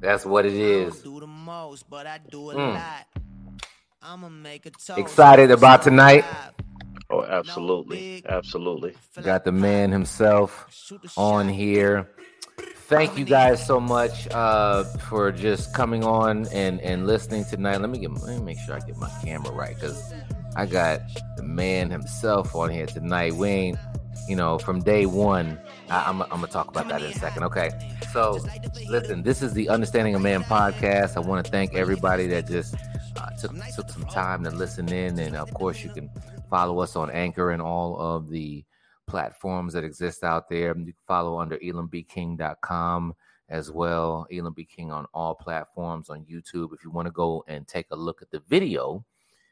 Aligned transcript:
That's 0.00 0.24
what 0.24 0.46
it 0.46 0.52
is. 0.54 1.00
Do 1.02 1.20
the 1.20 1.26
most, 1.26 1.88
but 1.88 2.06
I 2.06 2.18
do 2.18 2.50
a 2.50 2.54
Mm. 2.54 2.74
lot. 2.74 3.06
I'ma 4.02 4.28
make 4.28 4.66
a 4.66 4.70
toast. 4.70 4.98
Excited 4.98 5.50
about 5.50 5.82
tonight? 5.82 6.24
Oh, 7.10 7.22
absolutely, 7.24 8.22
absolutely. 8.28 8.94
Got 9.22 9.44
the 9.44 9.52
man 9.52 9.90
himself 9.92 10.66
on 11.16 11.48
here. 11.48 12.08
Thank 12.88 13.16
you 13.18 13.24
guys 13.24 13.64
so 13.66 13.80
much 13.80 14.28
uh, 14.28 14.84
for 14.84 15.32
just 15.32 15.74
coming 15.74 16.04
on 16.04 16.46
and, 16.52 16.80
and 16.82 17.06
listening 17.06 17.44
tonight. 17.44 17.80
Let 17.80 17.90
me 17.90 17.98
get 17.98 18.10
let 18.22 18.38
me 18.38 18.44
make 18.44 18.58
sure 18.60 18.76
I 18.76 18.80
get 18.80 18.96
my 18.96 19.10
camera 19.24 19.52
right 19.52 19.74
because 19.74 20.12
I 20.54 20.66
got 20.66 21.00
the 21.36 21.42
man 21.42 21.90
himself 21.90 22.54
on 22.54 22.70
here 22.70 22.86
tonight. 22.86 23.34
We 23.34 23.48
ain't, 23.48 23.78
you 24.28 24.36
know, 24.36 24.58
from 24.58 24.82
day 24.82 25.06
one. 25.06 25.58
I, 25.88 26.04
I'm, 26.06 26.22
I'm 26.22 26.28
gonna 26.28 26.46
talk 26.48 26.68
about 26.68 26.88
that 26.88 27.02
in 27.02 27.10
a 27.10 27.14
second. 27.14 27.44
Okay, 27.44 27.70
so 28.12 28.38
listen, 28.88 29.22
this 29.22 29.42
is 29.42 29.52
the 29.52 29.68
Understanding 29.68 30.14
a 30.14 30.18
Man 30.18 30.42
podcast. 30.42 31.16
I 31.16 31.20
want 31.20 31.44
to 31.44 31.50
thank 31.50 31.74
everybody 31.74 32.26
that 32.28 32.46
just 32.48 32.74
uh, 33.16 33.30
took 33.40 33.52
took 33.74 33.90
some 33.90 34.04
time 34.04 34.44
to 34.44 34.50
listen 34.50 34.92
in, 34.92 35.18
and 35.18 35.36
of 35.36 35.52
course, 35.54 35.82
you 35.82 35.90
can 35.90 36.10
follow 36.50 36.80
us 36.80 36.96
on 36.96 37.10
Anchor 37.10 37.50
and 37.50 37.62
all 37.62 37.98
of 37.98 38.28
the 38.28 38.64
platforms 39.06 39.72
that 39.72 39.84
exist 39.84 40.24
out 40.24 40.48
there. 40.48 40.68
You 40.76 40.84
can 40.84 40.94
follow 41.06 41.40
under 41.40 41.58
elambking.com 41.58 43.14
as 43.48 43.70
well. 43.70 44.26
Elam 44.32 44.52
B. 44.52 44.64
King 44.64 44.90
on 44.90 45.06
all 45.14 45.34
platforms 45.34 46.10
on 46.10 46.24
YouTube. 46.24 46.72
If 46.72 46.84
you 46.84 46.90
want 46.90 47.06
to 47.06 47.12
go 47.12 47.44
and 47.48 47.66
take 47.66 47.86
a 47.90 47.96
look 47.96 48.22
at 48.22 48.30
the 48.30 48.42
video 48.48 49.04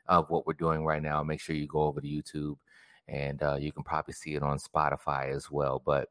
of 0.07 0.29
what 0.30 0.46
we're 0.46 0.55
doing 0.55 0.85
right 0.85 1.02
now, 1.02 1.23
make 1.23 1.41
sure 1.41 1.55
you 1.55 1.66
go 1.66 1.83
over 1.83 2.01
to 2.01 2.07
YouTube 2.07 2.57
and 3.09 3.43
uh, 3.43 3.57
you 3.57 3.73
can 3.73 3.83
probably 3.83 4.15
see 4.15 4.35
it 4.35 4.43
on 4.43 4.59
Spotify 4.59 5.35
as 5.35 5.51
well. 5.51 5.83
But 5.85 6.09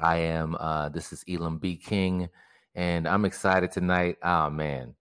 I 0.00 0.18
am, 0.18 0.56
uh, 0.58 0.88
this 0.88 1.12
is 1.12 1.24
Elam 1.28 1.58
B. 1.58 1.76
King, 1.76 2.28
and 2.74 3.06
I'm 3.06 3.24
excited 3.24 3.72
tonight. 3.72 4.16
Oh, 4.22 4.50
man. 4.50 4.94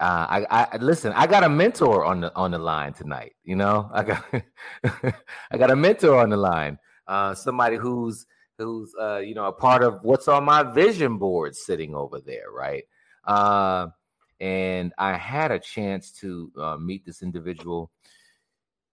Uh, 0.00 0.44
I, 0.50 0.66
I 0.72 0.76
listen. 0.78 1.12
I 1.12 1.26
got 1.26 1.44
a 1.44 1.48
mentor 1.48 2.06
on 2.06 2.22
the 2.22 2.34
on 2.34 2.52
the 2.52 2.58
line 2.58 2.94
tonight. 2.94 3.34
You 3.44 3.56
know, 3.56 3.90
I 3.92 4.02
got 4.02 4.24
I 5.50 5.58
got 5.58 5.70
a 5.70 5.76
mentor 5.76 6.18
on 6.18 6.30
the 6.30 6.38
line. 6.38 6.78
Uh, 7.06 7.34
somebody 7.34 7.76
who's 7.76 8.24
who's 8.56 8.94
uh, 8.98 9.18
you 9.18 9.34
know 9.34 9.44
a 9.44 9.52
part 9.52 9.82
of 9.82 9.98
what's 10.02 10.26
on 10.26 10.44
my 10.44 10.62
vision 10.62 11.18
board 11.18 11.54
sitting 11.54 11.94
over 11.94 12.18
there, 12.18 12.50
right? 12.50 12.84
Uh, 13.24 13.88
and 14.40 14.94
I 14.96 15.18
had 15.18 15.50
a 15.50 15.58
chance 15.58 16.12
to 16.20 16.50
uh, 16.58 16.76
meet 16.78 17.04
this 17.04 17.22
individual 17.22 17.90
in 17.90 17.90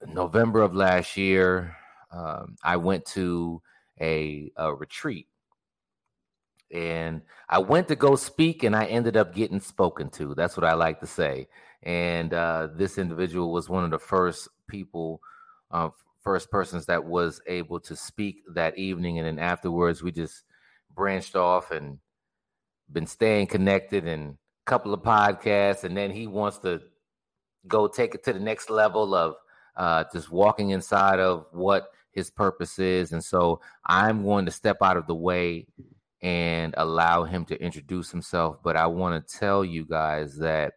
November 0.05 0.61
of 0.61 0.75
last 0.75 1.17
year. 1.17 1.75
Um, 2.11 2.55
I 2.63 2.77
went 2.77 3.05
to 3.07 3.61
a, 3.99 4.51
a 4.55 4.73
retreat 4.73 5.27
and 6.71 7.21
I 7.49 7.59
went 7.59 7.87
to 7.87 7.95
go 7.95 8.15
speak, 8.15 8.63
and 8.63 8.75
I 8.75 8.85
ended 8.85 9.15
up 9.15 9.33
getting 9.33 9.59
spoken 9.59 10.09
to. 10.11 10.35
That's 10.35 10.57
what 10.57 10.65
I 10.65 10.73
like 10.73 10.99
to 10.99 11.07
say. 11.07 11.47
And 11.83 12.33
uh, 12.33 12.69
this 12.75 12.97
individual 12.97 13.53
was 13.53 13.69
one 13.69 13.85
of 13.85 13.91
the 13.91 13.99
first 13.99 14.49
people, 14.67 15.21
uh, 15.71 15.89
first 16.21 16.51
persons 16.51 16.85
that 16.87 17.05
was 17.05 17.39
able 17.47 17.79
to 17.81 17.95
speak 17.95 18.43
that 18.53 18.77
evening. 18.77 19.17
And 19.17 19.27
then 19.27 19.39
afterwards, 19.39 20.03
we 20.03 20.11
just 20.11 20.43
branched 20.93 21.35
off 21.35 21.71
and 21.71 21.99
been 22.91 23.07
staying 23.07 23.47
connected 23.47 24.05
and 24.05 24.31
a 24.31 24.69
couple 24.69 24.93
of 24.93 25.01
podcasts. 25.01 25.85
And 25.85 25.95
then 25.95 26.11
he 26.11 26.27
wants 26.27 26.57
to 26.59 26.81
go 27.67 27.87
take 27.87 28.13
it 28.13 28.25
to 28.25 28.33
the 28.33 28.39
next 28.39 28.69
level 28.69 29.15
of 29.15 29.35
uh, 29.77 30.03
just 30.11 30.31
walking 30.31 30.71
inside 30.71 31.19
of 31.19 31.45
what 31.51 31.91
his 32.11 32.29
purpose 32.29 32.79
is. 32.79 33.13
And 33.13 33.23
so 33.23 33.61
I'm 33.85 34.23
going 34.23 34.45
to 34.45 34.51
step 34.51 34.77
out 34.81 34.97
of 34.97 35.07
the 35.07 35.15
way 35.15 35.67
and 36.21 36.73
allow 36.77 37.23
him 37.23 37.45
to 37.45 37.61
introduce 37.61 38.09
himself. 38.09 38.57
But 38.63 38.75
I 38.75 38.87
want 38.87 39.27
to 39.27 39.37
tell 39.37 39.63
you 39.63 39.85
guys 39.85 40.37
that 40.37 40.73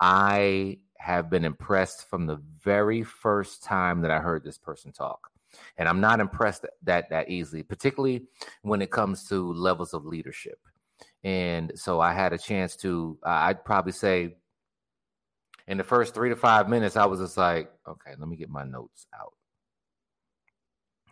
I 0.00 0.78
have 0.98 1.28
been 1.28 1.44
impressed 1.44 2.08
from 2.08 2.26
the 2.26 2.40
very 2.62 3.02
first 3.02 3.62
time 3.64 4.00
that 4.02 4.10
I 4.10 4.20
heard 4.20 4.44
this 4.44 4.58
person 4.58 4.92
talk. 4.92 5.30
And 5.76 5.88
I'm 5.88 6.00
not 6.00 6.20
impressed 6.20 6.66
that 6.84 7.08
that 7.10 7.30
easily, 7.30 7.62
particularly 7.62 8.26
when 8.62 8.82
it 8.82 8.90
comes 8.90 9.28
to 9.28 9.52
levels 9.52 9.94
of 9.94 10.04
leadership. 10.04 10.58
And 11.24 11.72
so 11.74 12.00
I 12.00 12.12
had 12.12 12.32
a 12.32 12.38
chance 12.38 12.76
to, 12.76 13.18
uh, 13.24 13.30
I'd 13.30 13.64
probably 13.64 13.92
say 13.92 14.36
in 15.68 15.78
the 15.78 15.84
first 15.84 16.14
three 16.14 16.28
to 16.28 16.36
five 16.36 16.68
minutes, 16.68 16.96
I 16.96 17.06
was 17.06 17.20
just 17.20 17.36
like, 17.36 17.70
okay, 17.86 18.12
let 18.18 18.28
me 18.28 18.36
get 18.36 18.48
my 18.48 18.64
notes 18.64 19.06
out. 19.14 19.32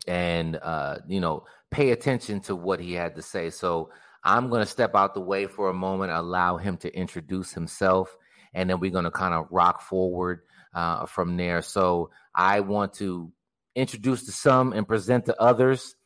And, 0.07 0.57
uh, 0.57 0.99
you 1.09 1.21
know, 1.21 1.45
pay 1.71 1.91
attention 1.91 2.41
to 2.43 2.55
what 2.55 2.79
he 2.79 2.93
had 2.93 3.17
to 3.17 3.23
say. 3.23 3.51
So 3.51 3.91
I'm 4.23 4.49
going 4.49 4.63
to 4.63 4.67
step 4.67 4.95
out 4.95 5.15
the 5.15 5.21
way 5.21 5.47
for 5.47 5.71
a 5.71 5.75
moment, 5.75 6.13
allow 6.13 6.57
him 6.57 6.77
to 6.79 6.95
introduce 6.95 7.53
himself, 7.53 8.17
and 8.53 8.71
then 8.71 8.81
we're 8.81 8.91
going 8.91 9.05
to 9.05 9.11
kind 9.11 9.35
of 9.35 9.49
rock 9.51 9.83
forward 9.83 10.43
uh, 10.75 11.07
from 11.07 11.37
there. 11.37 11.63
So 11.63 12.11
I 12.35 12.61
want 12.61 12.95
to 12.95 13.33
introduce 13.75 14.25
to 14.27 14.33
some 14.33 14.73
and 14.73 14.87
present 14.87 15.27
to 15.27 15.41
others, 15.41 15.97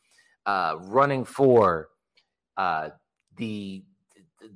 uh, 0.45 0.75
running 0.79 1.25
for 1.25 1.89
uh, 2.57 2.89
the 3.37 3.83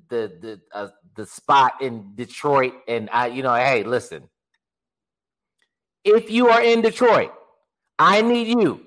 the 0.09 0.31
the 0.41 0.61
uh, 0.73 0.87
the 1.15 1.25
spot 1.25 1.81
in 1.81 2.13
Detroit. 2.15 2.73
And 2.87 3.09
I, 3.11 3.27
you 3.27 3.43
know, 3.43 3.53
hey, 3.53 3.83
listen, 3.83 4.29
if 6.03 6.29
you 6.31 6.49
are 6.49 6.61
in 6.61 6.81
Detroit, 6.81 7.31
I 7.99 8.21
need 8.21 8.47
you 8.47 8.85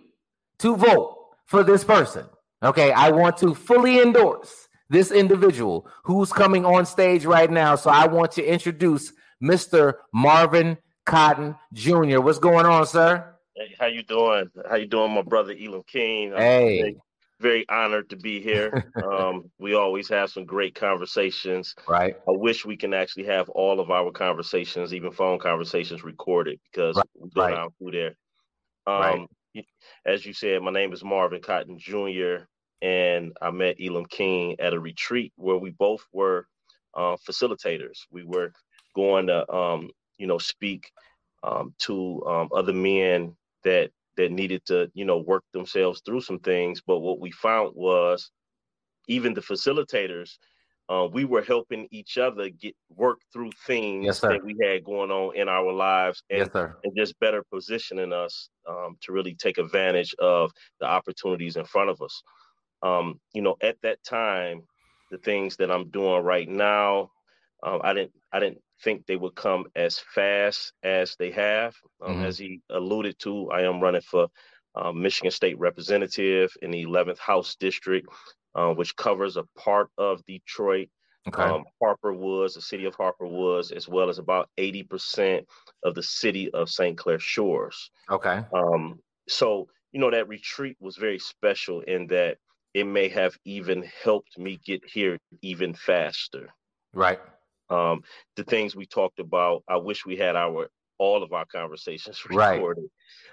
to 0.58 0.76
vote 0.76 1.16
for 1.46 1.62
this 1.62 1.84
person. 1.84 2.26
Okay, 2.62 2.92
I 2.92 3.10
want 3.10 3.36
to 3.38 3.54
fully 3.54 4.00
endorse 4.00 4.68
this 4.88 5.10
individual 5.10 5.86
who's 6.04 6.32
coming 6.32 6.64
on 6.64 6.86
stage 6.86 7.24
right 7.24 7.50
now. 7.50 7.76
So 7.76 7.90
I 7.90 8.06
want 8.06 8.32
to 8.32 8.44
introduce 8.44 9.12
Mr. 9.42 9.94
Marvin 10.12 10.78
Cotton 11.04 11.54
Jr. 11.72 12.20
What's 12.20 12.38
going 12.38 12.66
on, 12.66 12.86
sir? 12.86 13.34
Hey, 13.54 13.74
how 13.78 13.86
you 13.86 14.02
doing? 14.02 14.50
How 14.68 14.76
you 14.76 14.86
doing, 14.86 15.12
my 15.12 15.22
brother 15.22 15.54
Elam 15.58 15.82
King? 15.86 16.32
Hey. 16.36 16.96
Very, 17.41 17.69
honored 17.69 18.10
to 18.10 18.16
be 18.16 18.41
here. 18.41 18.92
um, 19.04 19.50
we 19.58 19.74
always 19.74 20.08
have 20.08 20.30
some 20.30 20.44
great 20.44 20.74
conversations. 20.74 21.74
Right. 21.86 22.16
I 22.28 22.32
wish 22.32 22.64
we 22.64 22.76
can 22.76 22.94
actually 22.94 23.26
have 23.26 23.48
all 23.50 23.80
of 23.80 23.91
our 23.91 24.10
conversations, 24.10 24.94
even 24.94 25.12
phone 25.12 25.38
conversations, 25.38 26.02
recorded 26.04 26.60
because 26.70 26.96
Right, 26.96 27.06
we 27.19 27.30
go 27.30 27.42
right. 27.42 27.54
down 27.54 27.70
through 27.78 27.92
there. 27.92 28.16
Um, 28.86 29.26
Right. 29.54 29.66
As 30.04 30.25
you 30.26 30.32
said, 30.32 30.62
my 30.62 30.70
name 30.70 30.92
is 30.92 31.02
Marvin 31.04 31.42
Cotton 31.42 31.78
Jr. 31.78 32.44
and 32.82 33.36
I 33.41 33.50
met 33.50 33.76
Elam 33.80 34.06
King 34.06 34.56
at 34.60 34.75
a 34.75 34.80
retreat 34.80 35.32
where 35.36 35.56
we 35.56 35.70
both 35.70 36.04
were 36.12 36.46
uh, 36.94 37.16
facilitators. 37.28 38.00
We 38.10 38.25
were 38.25 38.52
going 38.94 39.28
to, 39.28 39.50
um, 39.52 39.91
you 40.19 40.26
know, 40.26 40.38
speak 40.38 40.91
um, 41.42 41.75
to 41.80 42.25
um, 42.26 42.48
other 42.54 42.72
men 42.72 43.36
that 43.64 43.91
that 44.16 44.32
needed 44.32 44.65
to, 44.66 44.91
you 44.94 45.04
know, 45.04 45.19
work 45.19 45.44
themselves 45.53 46.03
through 46.04 46.22
some 46.22 46.38
things. 46.41 46.81
But 46.87 47.00
what 47.00 47.21
we 47.21 47.31
found 47.31 47.75
was 47.75 48.31
even 49.09 49.34
the 49.34 49.41
facilitators, 49.41 50.38
uh, 50.88 51.09
we 51.12 51.25
were 51.25 51.43
helping 51.43 51.88
each 51.91 52.19
other 52.19 52.49
get 52.50 52.75
work 52.91 53.19
through 53.32 53.50
things 53.66 54.22
Yes, 54.22 54.25
that 54.28 54.43
we 54.44 54.56
had 54.62 54.84
going 54.84 55.10
on 55.10 55.34
in 55.37 55.49
our 55.49 55.72
lives 55.72 56.22
and, 56.31 56.49
Yes, 56.49 56.76
and 56.84 56.97
just 56.97 57.19
better 57.19 57.44
positioning 57.53 58.12
us 58.12 58.49
um, 58.69 58.97
to 59.03 59.12
really 59.12 59.34
take 59.34 59.59
advantage 59.59 60.15
of 60.21 60.53
the 60.81 60.87
opportunities 60.87 61.56
in 61.56 61.65
front 61.65 61.91
of 61.91 62.00
us. 62.03 62.22
Um, 62.82 63.21
you 63.34 63.43
know, 63.43 63.56
at 63.62 63.81
that 63.82 64.03
time, 64.05 64.62
the 65.10 65.19
things 65.19 65.56
that 65.56 65.71
I'm 65.71 65.91
doing 65.91 66.22
right 66.22 66.49
now, 66.49 67.10
um, 67.62 67.81
I 67.82 67.94
didn't 67.94 68.15
I 68.32 68.41
didn't 68.41 68.62
think 68.82 69.06
they 69.06 69.16
would 69.16 69.34
come 69.34 69.66
as 69.75 69.98
fast 69.98 70.72
as 70.82 71.16
they 71.19 71.31
have. 71.32 71.76
Um, 72.00 72.16
Mhm. 72.16 72.25
As 72.26 72.38
he 72.38 72.60
alluded 72.70 73.19
to, 73.20 73.50
I 73.50 73.62
am 73.62 73.81
running 73.81 74.03
for 74.03 74.28
uh, 74.75 74.92
Michigan 74.92 75.31
State 75.31 75.59
Representative 75.59 76.53
in 76.60 76.70
the 76.70 76.82
11th 76.82 77.19
House 77.19 77.56
District, 77.56 78.06
uh, 78.54 78.75
which 78.75 78.94
covers 78.97 79.37
a 79.38 79.44
part 79.56 79.91
of 79.97 80.25
Detroit, 80.26 80.88
Okay. 81.28 81.42
um, 81.42 81.64
Harper 81.82 82.12
Woods, 82.12 82.55
the 82.55 82.61
city 82.61 82.84
of 82.84 82.94
Harper 82.94 83.26
Woods, 83.26 83.73
as 83.73 83.88
well 83.88 84.08
as 84.11 84.19
about 84.19 84.50
80% 84.58 85.49
of 85.82 85.94
the 85.94 86.02
city 86.02 86.50
of 86.52 86.69
St. 86.69 86.96
Clair 86.99 87.19
Shores. 87.19 87.90
okay. 88.11 88.44
Um, 88.52 89.00
so, 89.28 89.69
you 89.93 90.00
know, 90.00 90.11
that 90.11 90.28
retreat 90.28 90.76
was 90.81 90.96
very 90.96 91.19
special 91.19 91.81
in 91.81 92.06
that 92.08 92.38
it 92.75 92.84
may 92.84 93.08
have 93.08 93.37
even 93.44 93.82
helped 93.82 94.38
me 94.38 94.58
get 94.58 94.84
here 94.84 95.19
even 95.43 95.75
faster. 95.75 96.49
Right. 96.93 97.20
Um, 97.70 98.02
the 98.36 98.44
things 98.44 98.76
we 98.76 98.86
talked 98.86 99.18
about, 99.18 99.64
I 99.68 99.76
wish 99.76 100.06
we 100.06 100.16
had 100.16 100.36
our 100.36 100.68
all 100.98 101.22
of 101.22 101.32
our 101.32 101.44
conversations 101.44 102.22
Right. 102.30 102.54
recorded. 102.56 102.88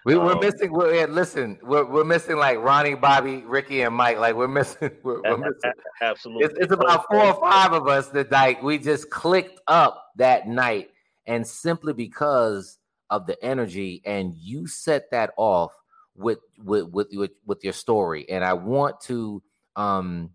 We, 0.05 0.17
we're 0.17 0.33
Um, 0.33 0.39
missing. 0.41 0.71
We're, 0.73 1.07
listen, 1.07 1.59
we're, 1.63 1.85
we're 1.85 2.03
missing 2.03 2.35
like 2.35 2.59
Ronnie, 2.59 2.95
Bobby, 2.95 3.37
Ricky, 3.45 3.81
and 3.81 3.95
Mike. 3.95 4.17
Like 4.17 4.35
we're 4.35 4.49
missing. 4.49 4.91
We're, 5.03 5.21
we're 5.21 5.37
missing. 5.37 5.71
Absolutely. 6.01 6.45
It's, 6.45 6.53
it's 6.59 6.73
about 6.73 7.05
four 7.09 7.23
or 7.23 7.39
five 7.39 7.71
of 7.71 7.87
us 7.87 8.09
that 8.09 8.31
like 8.31 8.61
we 8.61 8.77
just 8.79 9.09
clicked 9.09 9.59
up 9.67 10.07
that 10.17 10.47
night, 10.47 10.89
and 11.25 11.47
simply 11.47 11.93
because 11.93 12.79
of 13.09 13.27
the 13.27 13.41
energy, 13.43 14.01
and 14.05 14.33
you 14.35 14.67
set 14.67 15.09
that 15.11 15.31
off 15.37 15.71
with 16.15 16.39
with 16.57 16.89
with 16.89 17.07
with, 17.13 17.31
with 17.45 17.63
your 17.63 17.73
story. 17.73 18.29
And 18.29 18.43
I 18.43 18.53
want 18.53 18.99
to 19.01 19.41
um 19.77 20.31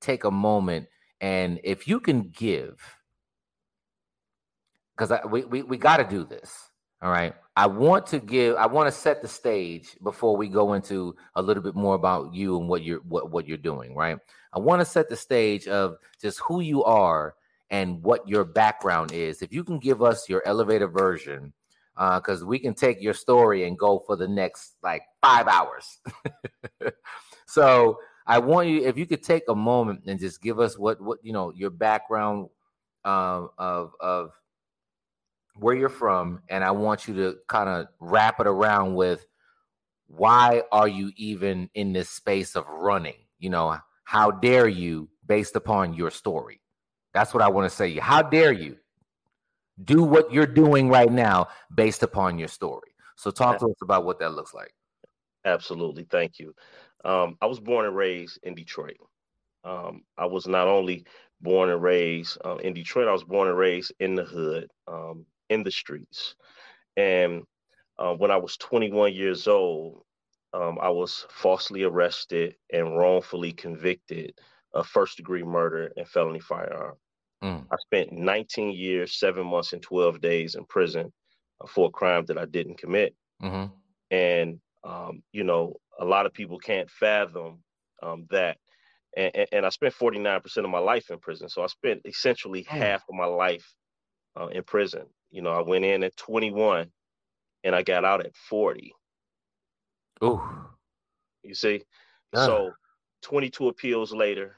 take 0.00 0.24
a 0.24 0.30
moment 0.30 0.88
And 1.20 1.60
if 1.64 1.86
you 1.86 2.00
can 2.00 2.30
give, 2.30 2.80
because 4.96 5.18
we, 5.30 5.44
we, 5.44 5.62
we 5.62 5.76
got 5.76 5.98
to 5.98 6.04
do 6.04 6.24
this. 6.24 6.70
All 7.02 7.10
right. 7.10 7.34
I 7.56 7.66
want 7.66 8.06
to 8.08 8.20
give, 8.20 8.56
I 8.56 8.66
want 8.66 8.86
to 8.86 8.92
set 8.92 9.22
the 9.22 9.28
stage 9.28 9.96
before 10.02 10.36
we 10.36 10.48
go 10.48 10.74
into 10.74 11.16
a 11.34 11.42
little 11.42 11.62
bit 11.62 11.74
more 11.74 11.96
about 11.96 12.32
you 12.32 12.58
and 12.58 12.68
what 12.68 12.82
you're 12.82 13.00
what, 13.00 13.30
what 13.30 13.48
you're 13.48 13.56
doing, 13.56 13.94
right? 13.94 14.18
I 14.52 14.58
want 14.58 14.80
to 14.80 14.84
set 14.84 15.08
the 15.08 15.16
stage 15.16 15.66
of 15.66 15.96
just 16.20 16.40
who 16.40 16.60
you 16.60 16.84
are 16.84 17.34
and 17.70 18.02
what 18.02 18.28
your 18.28 18.44
background 18.44 19.12
is. 19.12 19.42
If 19.42 19.52
you 19.52 19.64
can 19.64 19.78
give 19.78 20.02
us 20.02 20.28
your 20.28 20.46
elevator 20.46 20.86
version, 20.86 21.52
because 21.94 22.42
uh, 22.42 22.46
we 22.46 22.58
can 22.58 22.74
take 22.74 23.02
your 23.02 23.14
story 23.14 23.66
and 23.66 23.78
go 23.78 24.02
for 24.06 24.16
the 24.16 24.28
next 24.28 24.76
like 24.82 25.02
five 25.20 25.48
hours. 25.48 25.98
so 27.46 27.98
I 28.26 28.38
want 28.38 28.68
you, 28.68 28.84
if 28.84 28.96
you 28.96 29.06
could 29.06 29.22
take 29.22 29.44
a 29.48 29.54
moment 29.54 30.02
and 30.06 30.18
just 30.18 30.40
give 30.40 30.58
us 30.58 30.78
what 30.78 31.00
what 31.00 31.18
you 31.22 31.32
know 31.32 31.52
your 31.54 31.70
background 31.70 32.48
um, 33.04 33.50
of 33.58 33.92
of 34.00 34.30
where 35.54 35.74
you're 35.74 35.88
from, 35.88 36.42
and 36.48 36.64
I 36.64 36.70
want 36.70 37.06
you 37.06 37.14
to 37.14 37.36
kind 37.48 37.68
of 37.68 37.86
wrap 38.00 38.40
it 38.40 38.46
around 38.46 38.94
with 38.94 39.26
why 40.06 40.62
are 40.72 40.88
you 40.88 41.12
even 41.16 41.70
in 41.74 41.92
this 41.92 42.10
space 42.10 42.56
of 42.56 42.66
running? 42.68 43.16
You 43.38 43.50
know, 43.50 43.76
how 44.04 44.30
dare 44.30 44.68
you 44.68 45.08
based 45.26 45.56
upon 45.56 45.94
your 45.94 46.10
story? 46.10 46.60
That's 47.14 47.34
what 47.34 47.42
I 47.42 47.48
want 47.48 47.70
to 47.70 47.74
say. 47.74 47.94
How 47.98 48.22
dare 48.22 48.52
you 48.52 48.76
do 49.84 50.02
what 50.02 50.32
you're 50.32 50.46
doing 50.46 50.88
right 50.88 51.10
now 51.10 51.48
based 51.74 52.02
upon 52.02 52.38
your 52.38 52.48
story? 52.48 52.94
So 53.16 53.30
talk 53.30 53.58
to 53.58 53.66
us 53.66 53.76
about 53.82 54.04
what 54.04 54.18
that 54.20 54.34
looks 54.34 54.54
like. 54.54 54.74
Absolutely. 55.44 56.04
Thank 56.10 56.38
you. 56.38 56.54
Um, 57.04 57.36
I 57.40 57.46
was 57.46 57.60
born 57.60 57.86
and 57.86 57.96
raised 57.96 58.38
in 58.42 58.54
Detroit. 58.54 58.96
Um, 59.64 60.02
I 60.18 60.26
was 60.26 60.46
not 60.46 60.68
only 60.68 61.04
born 61.40 61.70
and 61.70 61.82
raised 61.82 62.38
uh, 62.44 62.56
in 62.56 62.72
Detroit, 62.74 63.08
I 63.08 63.12
was 63.12 63.24
born 63.24 63.48
and 63.48 63.58
raised 63.58 63.92
in 64.00 64.14
the 64.14 64.24
hood, 64.24 64.68
um, 64.88 65.26
in 65.52 65.62
the 65.62 65.70
streets. 65.70 66.34
And 66.96 67.42
uh, 67.98 68.14
when 68.14 68.30
I 68.30 68.36
was 68.36 68.56
21 68.56 69.12
years 69.14 69.46
old, 69.46 70.02
um, 70.54 70.78
I 70.80 70.90
was 70.90 71.26
falsely 71.30 71.84
arrested 71.84 72.56
and 72.72 72.96
wrongfully 72.96 73.52
convicted 73.52 74.34
of 74.74 74.86
first 74.86 75.16
degree 75.16 75.42
murder 75.42 75.92
and 75.96 76.06
felony 76.08 76.40
firearm. 76.40 76.96
Mm. 77.42 77.66
I 77.70 77.76
spent 77.78 78.12
19 78.12 78.72
years, 78.72 79.18
seven 79.18 79.46
months, 79.46 79.72
and 79.72 79.82
12 79.82 80.20
days 80.20 80.54
in 80.54 80.64
prison 80.66 81.12
uh, 81.60 81.66
for 81.66 81.88
a 81.88 81.90
crime 81.90 82.24
that 82.26 82.38
I 82.38 82.44
didn't 82.44 82.78
commit. 82.78 83.14
Mm-hmm. 83.42 83.72
And, 84.10 84.60
um, 84.84 85.22
you 85.32 85.44
know, 85.44 85.76
a 85.98 86.04
lot 86.04 86.26
of 86.26 86.32
people 86.32 86.58
can't 86.58 86.90
fathom 86.90 87.62
um, 88.02 88.26
that. 88.30 88.58
And, 89.16 89.46
and, 89.52 89.66
I 89.66 89.68
spent 89.68 89.94
49% 89.94 90.56
of 90.58 90.70
my 90.70 90.78
life 90.78 91.10
in 91.10 91.18
prison. 91.18 91.48
So 91.48 91.62
I 91.62 91.66
spent 91.66 92.00
essentially 92.04 92.64
mm. 92.64 92.66
half 92.68 93.02
of 93.08 93.14
my 93.14 93.26
life 93.26 93.74
uh, 94.40 94.46
in 94.46 94.62
prison. 94.62 95.06
You 95.32 95.42
know, 95.42 95.50
I 95.50 95.62
went 95.62 95.84
in 95.84 96.04
at 96.04 96.16
21 96.16 96.92
and 97.64 97.74
I 97.74 97.82
got 97.82 98.04
out 98.04 98.24
at 98.24 98.36
40. 98.36 98.94
Oh, 100.20 100.66
you 101.42 101.54
see? 101.54 101.82
So 102.46 102.72
22 103.22 103.68
appeals 103.68 104.12
later, 104.12 104.56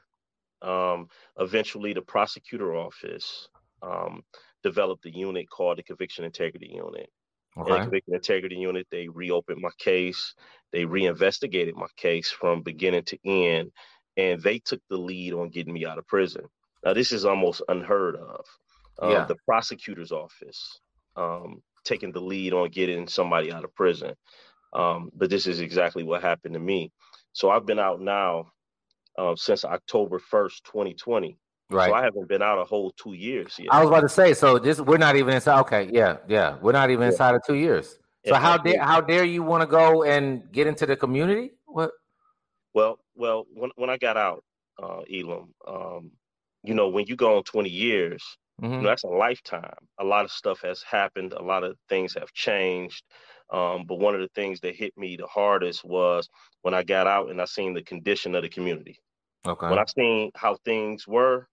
um, 0.62 1.08
eventually 1.38 1.92
the 1.92 2.02
prosecutor 2.02 2.74
office 2.74 3.48
um, 3.82 4.22
developed 4.62 5.06
a 5.06 5.10
unit 5.14 5.48
called 5.48 5.78
the 5.78 5.82
Conviction 5.82 6.24
Integrity 6.24 6.72
Unit. 6.74 7.08
Okay. 7.56 7.70
In 7.70 7.76
the 7.76 7.82
Conviction 7.84 8.14
Integrity 8.14 8.56
Unit, 8.56 8.86
they 8.90 9.08
reopened 9.08 9.60
my 9.62 9.70
case. 9.78 10.34
They 10.72 10.84
reinvestigated 10.84 11.76
my 11.76 11.86
case 11.96 12.30
from 12.30 12.62
beginning 12.62 13.04
to 13.04 13.18
end, 13.24 13.70
and 14.16 14.42
they 14.42 14.58
took 14.58 14.80
the 14.90 14.96
lead 14.98 15.34
on 15.34 15.50
getting 15.50 15.72
me 15.72 15.86
out 15.86 15.98
of 15.98 16.06
prison. 16.06 16.46
Now, 16.84 16.94
this 16.94 17.12
is 17.12 17.24
almost 17.24 17.62
unheard 17.68 18.16
of. 18.16 18.44
Um, 19.00 19.10
yeah. 19.10 19.24
The 19.24 19.36
prosecutor's 19.46 20.12
office 20.12 20.80
um, 21.16 21.62
taking 21.84 22.12
the 22.12 22.20
lead 22.20 22.52
on 22.52 22.70
getting 22.70 23.06
somebody 23.08 23.52
out 23.52 23.64
of 23.64 23.74
prison. 23.74 24.14
Um, 24.72 25.10
but 25.14 25.30
this 25.30 25.46
is 25.46 25.60
exactly 25.60 26.02
what 26.02 26.22
happened 26.22 26.54
to 26.54 26.60
me. 26.60 26.92
So 27.32 27.50
I've 27.50 27.66
been 27.66 27.78
out 27.78 28.00
now 28.00 28.52
uh, 29.18 29.34
since 29.36 29.64
October 29.64 30.18
1st, 30.18 30.62
2020. 30.64 31.38
Right. 31.70 31.88
So 31.88 31.94
I 31.94 32.02
haven't 32.02 32.28
been 32.28 32.42
out 32.42 32.58
a 32.58 32.64
whole 32.64 32.92
two 32.92 33.14
years 33.14 33.56
yet. 33.58 33.68
I 33.72 33.80
was 33.80 33.88
about 33.88 34.00
to 34.00 34.08
say, 34.08 34.34
so 34.34 34.58
this 34.58 34.80
we're 34.80 34.98
not 34.98 35.16
even 35.16 35.34
inside. 35.34 35.60
Okay, 35.60 35.88
yeah, 35.90 36.18
yeah, 36.28 36.56
we're 36.60 36.72
not 36.72 36.90
even 36.90 37.02
yeah. 37.02 37.08
inside 37.08 37.34
of 37.34 37.42
two 37.46 37.54
years. 37.54 37.98
So 38.26 38.34
how 38.34 38.58
dare 38.58 38.82
how 38.82 39.00
dare 39.00 39.24
you 39.24 39.42
want 39.42 39.62
to 39.62 39.66
go 39.66 40.02
and 40.02 40.50
get 40.52 40.66
into 40.66 40.84
the 40.84 40.94
community? 40.94 41.52
What? 41.66 41.92
Well, 42.74 42.98
well, 43.14 43.46
when 43.52 43.70
when 43.76 43.88
I 43.88 43.96
got 43.96 44.16
out, 44.16 44.44
uh, 44.82 45.00
Elam, 45.12 45.54
um, 45.66 46.10
you 46.62 46.74
know, 46.74 46.88
when 46.88 47.06
you 47.06 47.16
go 47.16 47.38
on 47.38 47.44
twenty 47.44 47.70
years, 47.70 48.22
mm-hmm. 48.62 48.74
you 48.74 48.80
know, 48.80 48.88
that's 48.88 49.04
a 49.04 49.08
lifetime. 49.08 49.74
A 49.98 50.04
lot 50.04 50.24
of 50.24 50.30
stuff 50.30 50.60
has 50.62 50.82
happened. 50.82 51.32
A 51.32 51.42
lot 51.42 51.64
of 51.64 51.76
things 51.88 52.14
have 52.14 52.32
changed. 52.32 53.02
Um, 53.52 53.84
but 53.86 53.98
one 53.98 54.14
of 54.14 54.20
the 54.20 54.30
things 54.34 54.60
that 54.60 54.74
hit 54.74 54.96
me 54.96 55.16
the 55.16 55.26
hardest 55.26 55.84
was 55.84 56.28
when 56.62 56.74
I 56.74 56.82
got 56.82 57.06
out 57.06 57.30
and 57.30 57.40
I 57.40 57.44
seen 57.44 57.74
the 57.74 57.82
condition 57.82 58.34
of 58.34 58.42
the 58.42 58.48
community. 58.48 58.98
Okay. 59.46 59.68
When 59.68 59.78
I 59.78 59.84
seen 59.84 60.30
how 60.34 60.56
things 60.64 61.06
were, 61.06 61.46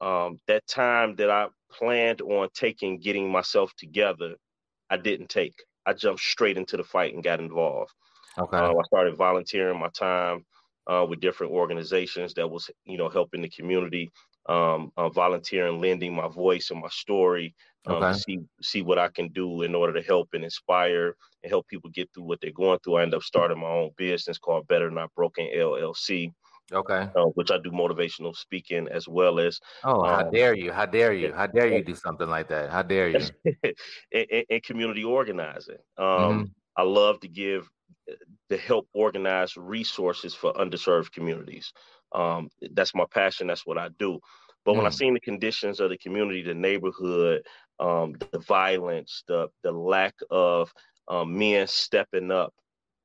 um, 0.00 0.38
that 0.46 0.66
time 0.66 1.14
that 1.16 1.30
I 1.30 1.48
planned 1.72 2.20
on 2.20 2.48
taking, 2.54 2.98
getting 2.98 3.30
myself 3.30 3.72
together, 3.76 4.34
I 4.90 4.98
didn't 4.98 5.30
take. 5.30 5.54
I 5.86 5.94
jumped 5.94 6.20
straight 6.20 6.58
into 6.58 6.76
the 6.76 6.84
fight 6.84 7.14
and 7.14 7.24
got 7.24 7.40
involved. 7.40 7.92
Okay. 8.38 8.56
Uh, 8.56 8.72
I 8.72 8.82
started 8.86 9.16
volunteering 9.16 9.78
my 9.78 9.88
time 9.88 10.44
uh, 10.86 11.06
with 11.08 11.20
different 11.20 11.52
organizations 11.52 12.34
that 12.34 12.50
was, 12.50 12.70
you 12.84 12.98
know, 12.98 13.08
helping 13.08 13.42
the 13.42 13.48
community, 13.48 14.10
um, 14.48 14.90
uh, 14.96 15.08
volunteering, 15.08 15.80
lending 15.80 16.14
my 16.14 16.28
voice 16.28 16.70
and 16.70 16.80
my 16.80 16.88
story 16.88 17.54
um, 17.86 18.02
okay. 18.02 18.18
see 18.18 18.38
see 18.62 18.82
what 18.82 18.98
I 18.98 19.08
can 19.08 19.28
do 19.28 19.62
in 19.62 19.74
order 19.74 19.92
to 19.92 20.02
help 20.02 20.30
and 20.32 20.44
inspire 20.44 21.16
and 21.42 21.50
help 21.50 21.68
people 21.68 21.90
get 21.90 22.08
through 22.14 22.24
what 22.24 22.40
they're 22.40 22.50
going 22.52 22.78
through. 22.82 22.96
I 22.96 23.02
end 23.02 23.14
up 23.14 23.22
starting 23.22 23.60
my 23.60 23.68
own 23.68 23.90
business 23.96 24.38
called 24.38 24.66
Better 24.68 24.90
Not 24.90 25.14
Broken 25.14 25.48
LLC. 25.54 26.30
Okay. 26.72 27.10
Uh, 27.14 27.26
which 27.34 27.50
I 27.50 27.58
do 27.58 27.70
motivational 27.70 28.34
speaking 28.34 28.88
as 28.90 29.06
well 29.06 29.38
as. 29.38 29.60
Oh, 29.84 30.00
um, 30.02 30.14
how 30.14 30.30
dare 30.30 30.54
you! 30.54 30.72
How 30.72 30.86
dare 30.86 31.12
you! 31.12 31.30
How 31.30 31.46
dare 31.46 31.70
you 31.70 31.84
do 31.84 31.94
something 31.94 32.26
like 32.26 32.48
that? 32.48 32.70
How 32.70 32.80
dare 32.80 33.10
you! 33.10 33.20
and, 34.14 34.44
and, 34.48 34.62
community 34.62 35.04
organizing. 35.04 35.76
Um, 35.98 36.06
mm-hmm. 36.06 36.42
I 36.78 36.82
love 36.84 37.20
to 37.20 37.28
give 37.28 37.68
to 38.50 38.56
help 38.56 38.88
organize 38.92 39.56
resources 39.56 40.34
for 40.34 40.52
underserved 40.54 41.12
communities. 41.12 41.72
Um, 42.14 42.48
that's 42.72 42.94
my 42.94 43.04
passion. 43.10 43.46
That's 43.46 43.66
what 43.66 43.78
I 43.78 43.88
do. 43.98 44.20
But 44.64 44.72
mm. 44.72 44.76
when 44.78 44.86
I 44.86 44.90
mm. 44.90 44.94
seen 44.94 45.14
the 45.14 45.20
conditions 45.20 45.80
of 45.80 45.90
the 45.90 45.98
community, 45.98 46.42
the 46.42 46.54
neighborhood, 46.54 47.42
um, 47.80 48.14
the 48.32 48.38
violence, 48.38 49.24
the 49.26 49.48
the 49.62 49.72
lack 49.72 50.14
of 50.30 50.72
um, 51.08 51.36
men 51.36 51.66
stepping 51.66 52.30
up 52.30 52.54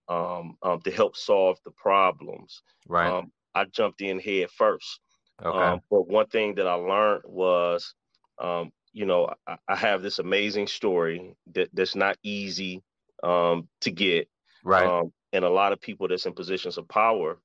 um, 0.08 0.58
um, 0.64 0.82
to 0.82 0.92
help 0.92 1.16
solve 1.16 1.58
the 1.66 1.72
problems. 1.72 2.62
Right. 2.88 3.10
Um, 3.10 3.32
I 3.56 3.66
jumped 3.66 4.02
in 4.02 4.20
head 4.20 4.50
first. 4.52 5.00
Okay. 5.44 5.58
Um, 5.58 5.82
but 5.90 6.08
one 6.08 6.28
thing 6.28 6.56
that 6.56 6.68
I 6.68 6.74
learned 6.74 7.24
was, 7.26 7.94
um, 8.40 8.72
you 8.92 9.06
know, 9.06 9.34
I, 9.48 9.58
I, 9.68 9.76
have 9.76 10.02
this 10.02 10.20
amazing 10.20 10.68
story 10.68 11.36
that, 11.54 11.70
that's 11.74 11.96
not 11.96 12.18
easy 12.24 12.82
um, 13.24 13.68
to 13.82 13.92
get. 13.92 14.28
Right. 14.70 14.86
Um, 14.86 15.12
and 15.34 15.44
a 15.44 15.50
lot 15.50 15.74
of 15.74 15.82
people 15.82 16.08
that's 16.08 16.28
in 16.28 16.34
positions 16.34 16.78
of 16.78 16.88
power, 16.88 17.40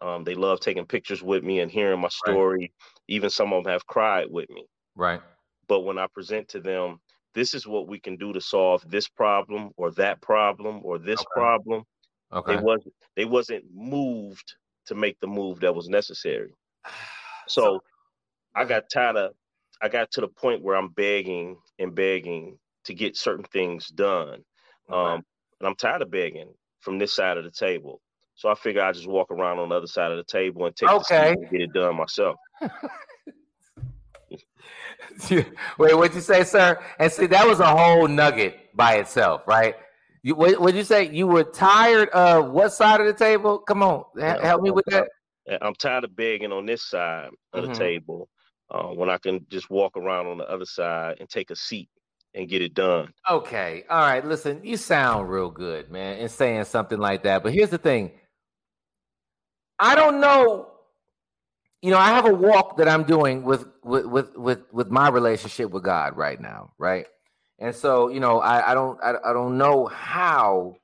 um, 0.00 0.22
they 0.22 0.36
love 0.36 0.60
taking 0.60 0.86
pictures 0.86 1.22
with 1.22 1.42
me 1.42 1.58
and 1.58 1.70
hearing 1.70 2.00
my 2.00 2.08
story. 2.08 2.60
Right. 2.60 2.72
Even 3.08 3.30
some 3.30 3.52
of 3.52 3.64
them 3.64 3.72
have 3.72 3.86
cried 3.86 4.26
with 4.30 4.48
me. 4.48 4.64
Right. 4.94 5.20
But 5.66 5.80
when 5.80 5.98
I 5.98 6.06
present 6.06 6.48
to 6.50 6.60
them, 6.60 7.00
this 7.34 7.52
is 7.52 7.66
what 7.66 7.88
we 7.88 7.98
can 7.98 8.16
do 8.16 8.32
to 8.32 8.40
solve 8.40 8.88
this 8.88 9.08
problem 9.08 9.70
or 9.76 9.90
that 9.92 10.20
problem 10.22 10.80
or 10.84 10.98
this 10.98 11.20
okay. 11.20 11.26
problem. 11.34 11.82
Okay. 12.32 12.54
They 12.54 12.62
wasn't 12.62 12.94
they 13.16 13.24
wasn't 13.24 13.64
moved 13.74 14.54
to 14.86 14.94
make 14.94 15.18
the 15.18 15.26
move 15.26 15.60
that 15.60 15.74
was 15.74 15.88
necessary. 15.88 16.54
So, 17.50 17.62
so 17.62 17.80
I 18.54 18.66
got 18.66 18.90
tired 18.92 19.16
of 19.16 19.32
I 19.80 19.88
got 19.88 20.10
to 20.10 20.20
the 20.20 20.28
point 20.28 20.62
where 20.62 20.76
I'm 20.76 20.90
begging 20.90 21.56
and 21.78 21.94
begging 21.94 22.58
to 22.84 22.92
get 22.92 23.16
certain 23.16 23.46
things 23.46 23.88
done. 23.88 24.44
Okay. 24.90 25.14
Um, 25.14 25.24
and 25.58 25.66
I'm 25.66 25.74
tired 25.74 26.02
of 26.02 26.10
begging 26.10 26.52
from 26.88 26.98
this 26.98 27.12
side 27.12 27.36
of 27.36 27.44
the 27.44 27.50
table. 27.50 28.00
So 28.34 28.48
I 28.48 28.54
figure 28.54 28.80
I 28.80 28.92
just 28.92 29.06
walk 29.06 29.30
around 29.30 29.58
on 29.58 29.68
the 29.68 29.74
other 29.74 29.86
side 29.86 30.10
of 30.10 30.16
the 30.16 30.24
table 30.24 30.64
and 30.64 30.74
take 30.74 30.88
okay. 30.88 31.32
and 31.32 31.50
get 31.50 31.60
it 31.60 31.72
done 31.74 31.96
myself. 31.96 32.36
Wait, 35.30 35.94
what'd 35.94 36.14
you 36.14 36.22
say, 36.22 36.44
sir? 36.44 36.82
And 36.98 37.12
see, 37.12 37.26
that 37.26 37.46
was 37.46 37.60
a 37.60 37.66
whole 37.66 38.08
nugget 38.08 38.74
by 38.74 38.94
itself, 38.94 39.42
right? 39.46 39.76
You, 40.22 40.34
what 40.34 40.58
would 40.62 40.74
you 40.74 40.82
say? 40.82 41.10
You 41.10 41.26
were 41.26 41.44
tired 41.44 42.08
of 42.08 42.52
what 42.52 42.72
side 42.72 43.02
of 43.02 43.06
the 43.06 43.12
table? 43.12 43.58
Come 43.58 43.82
on, 43.82 44.04
yeah, 44.16 44.42
help 44.42 44.62
me 44.62 44.70
with 44.70 44.86
that. 44.86 45.08
I'm 45.60 45.74
tired 45.74 46.04
of 46.04 46.16
begging 46.16 46.52
on 46.52 46.64
this 46.64 46.88
side 46.88 47.28
of 47.52 47.64
mm-hmm. 47.64 47.72
the 47.74 47.78
table 47.78 48.30
uh, 48.70 48.88
when 48.88 49.10
I 49.10 49.18
can 49.18 49.44
just 49.50 49.68
walk 49.68 49.98
around 49.98 50.26
on 50.26 50.38
the 50.38 50.48
other 50.50 50.64
side 50.64 51.18
and 51.20 51.28
take 51.28 51.50
a 51.50 51.56
seat 51.56 51.90
and 52.34 52.48
get 52.48 52.62
it 52.62 52.74
done. 52.74 53.12
Okay, 53.28 53.84
all 53.88 54.00
right. 54.00 54.24
Listen, 54.24 54.60
you 54.62 54.76
sound 54.76 55.28
real 55.30 55.50
good, 55.50 55.90
man, 55.90 56.18
in 56.18 56.28
saying 56.28 56.64
something 56.64 56.98
like 56.98 57.22
that. 57.24 57.42
But 57.42 57.52
here's 57.52 57.70
the 57.70 57.78
thing: 57.78 58.12
I 59.78 59.94
don't 59.94 60.20
know 60.20 60.68
you 61.82 61.90
know, 61.90 61.98
I 61.98 62.08
have 62.08 62.26
a 62.26 62.34
walk 62.34 62.76
that 62.78 62.88
I'm 62.88 63.04
doing 63.04 63.44
with 63.44 63.66
with 63.84 64.06
with 64.06 64.36
with, 64.36 64.72
with 64.72 64.90
my 64.90 65.08
relationship 65.08 65.70
with 65.70 65.84
God 65.84 66.16
right 66.16 66.40
now, 66.40 66.72
right? 66.78 67.06
And 67.60 67.74
so, 67.74 68.08
you 68.08 68.20
know, 68.20 68.40
I, 68.40 68.72
I 68.72 68.74
don't 68.74 68.98
I, 69.02 69.14
I 69.24 69.32
don't 69.32 69.58
know 69.58 69.86
how 69.86 70.76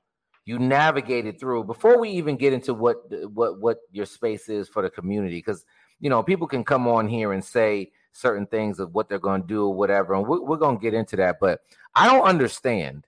you 0.45 0.59
navigated 0.59 1.39
through 1.39 1.65
before 1.65 1.99
we 1.99 2.11
even 2.11 2.37
get 2.37 2.53
into 2.53 2.73
what 2.73 2.97
what 3.29 3.59
what 3.59 3.77
your 3.91 4.05
space 4.05 4.47
is 4.47 4.69
for 4.69 4.81
the 4.81 4.89
community 4.89 5.37
because 5.37 5.65
you 5.99 6.09
know 6.09 6.23
people 6.23 6.47
can 6.47 6.63
come 6.63 6.87
on 6.87 7.09
here 7.09 7.33
and 7.33 7.43
say 7.43 7.91
certain 8.15 8.45
things 8.47 8.79
of 8.79 8.93
what 8.93 9.09
they're 9.09 9.19
going 9.19 9.41
to 9.41 9.47
do 9.47 9.65
or 9.65 9.73
whatever 9.73 10.13
and 10.13 10.25
we're, 10.25 10.41
we're 10.41 10.57
going 10.57 10.77
to 10.77 10.81
get 10.81 10.93
into 10.93 11.15
that 11.15 11.37
but 11.39 11.61
i 11.95 12.07
don't 12.07 12.25
understand. 12.25 13.05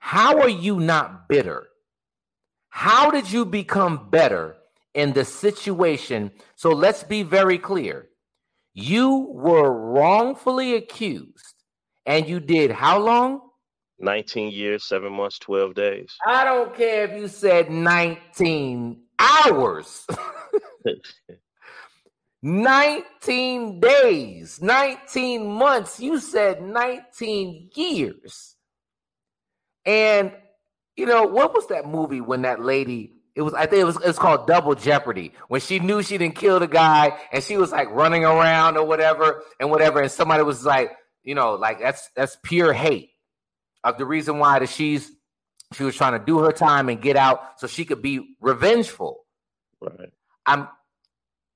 How 0.00 0.40
are 0.40 0.48
you 0.48 0.80
not 0.80 1.28
bitter? 1.28 1.68
How 2.70 3.10
did 3.10 3.30
you 3.30 3.44
become 3.44 4.08
better 4.10 4.56
in 4.94 5.12
the 5.12 5.24
situation? 5.24 6.32
So 6.56 6.70
let's 6.70 7.04
be 7.04 7.22
very 7.22 7.58
clear. 7.58 8.08
You 8.72 9.28
were 9.30 9.72
wrongfully 9.72 10.74
accused 10.74 11.54
and 12.06 12.28
you 12.28 12.40
did 12.40 12.70
how 12.72 12.98
long? 12.98 13.42
19 13.98 14.50
years, 14.50 14.84
seven 14.84 15.12
months, 15.12 15.38
12 15.38 15.74
days. 15.74 16.16
I 16.26 16.44
don't 16.44 16.74
care 16.74 17.04
if 17.04 17.20
you 17.20 17.28
said 17.28 17.70
19 17.70 19.02
hours. 19.18 20.06
19 22.42 23.80
days, 23.80 24.60
19 24.62 25.46
months. 25.46 26.00
You 26.00 26.18
said 26.18 26.62
19 26.62 27.70
years. 27.74 28.56
And 29.84 30.32
you 30.96 31.06
know, 31.06 31.24
what 31.24 31.54
was 31.54 31.66
that 31.68 31.86
movie 31.86 32.20
when 32.20 32.42
that 32.42 32.60
lady 32.60 33.12
it 33.34 33.42
was 33.42 33.54
I 33.54 33.66
think 33.66 33.80
it 33.80 33.84
was 33.84 33.98
it's 34.02 34.18
called 34.18 34.46
Double 34.46 34.74
Jeopardy 34.74 35.32
when 35.48 35.60
she 35.60 35.78
knew 35.78 36.02
she 36.02 36.18
didn't 36.18 36.34
kill 36.34 36.60
the 36.60 36.66
guy 36.66 37.18
and 37.32 37.42
she 37.42 37.56
was 37.56 37.72
like 37.72 37.90
running 37.90 38.24
around 38.24 38.76
or 38.76 38.84
whatever 38.84 39.42
and 39.58 39.70
whatever 39.70 40.00
and 40.00 40.10
somebody 40.10 40.42
was 40.42 40.64
like, 40.64 40.92
you 41.22 41.34
know, 41.34 41.54
like 41.54 41.78
that's 41.80 42.10
that's 42.16 42.36
pure 42.42 42.72
hate 42.72 43.10
of 43.84 43.98
the 43.98 44.04
reason 44.04 44.38
why 44.38 44.58
that 44.58 44.68
she's 44.68 45.10
she 45.72 45.84
was 45.84 45.94
trying 45.94 46.18
to 46.18 46.24
do 46.24 46.40
her 46.40 46.52
time 46.52 46.88
and 46.88 47.00
get 47.00 47.16
out 47.16 47.60
so 47.60 47.66
she 47.66 47.84
could 47.84 48.02
be 48.02 48.34
revengeful. 48.40 49.20
Right. 49.80 50.10
I'm 50.44 50.68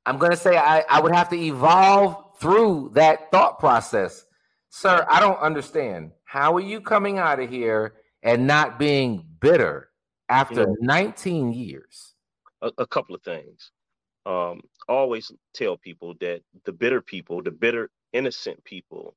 I'm 0.06 0.18
gonna 0.18 0.36
say 0.36 0.56
I, 0.56 0.80
I 0.88 1.00
would 1.00 1.14
have 1.14 1.28
to 1.30 1.36
evolve 1.36 2.38
through 2.38 2.92
that 2.94 3.30
thought 3.30 3.58
process. 3.58 4.24
Sir, 4.70 5.06
I 5.08 5.20
don't 5.20 5.38
understand. 5.38 6.12
How 6.24 6.54
are 6.56 6.60
you 6.60 6.80
coming 6.80 7.18
out 7.18 7.40
of 7.40 7.48
here 7.48 7.94
and 8.22 8.46
not 8.46 8.78
being 8.78 9.24
bitter 9.40 9.90
after 10.28 10.62
you 10.62 10.66
know, 10.66 10.76
19 10.80 11.52
years? 11.52 12.14
A, 12.60 12.70
a 12.78 12.86
couple 12.86 13.14
of 13.14 13.22
things. 13.22 13.70
Um, 14.26 14.60
always 14.88 15.30
tell 15.54 15.76
people 15.76 16.14
that 16.20 16.40
the 16.64 16.72
bitter 16.72 17.00
people, 17.00 17.42
the 17.42 17.50
bitter 17.50 17.90
innocent 18.12 18.62
people, 18.64 19.14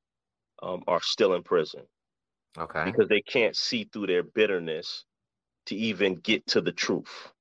um, 0.61 0.83
are 0.87 1.01
still 1.01 1.33
in 1.33 1.43
prison. 1.43 1.81
Okay. 2.57 2.85
Because 2.85 3.07
they 3.07 3.21
can't 3.21 3.55
see 3.55 3.89
through 3.91 4.07
their 4.07 4.23
bitterness 4.23 5.05
to 5.67 5.75
even 5.75 6.15
get 6.15 6.45
to 6.47 6.61
the 6.61 6.71
truth. 6.71 7.31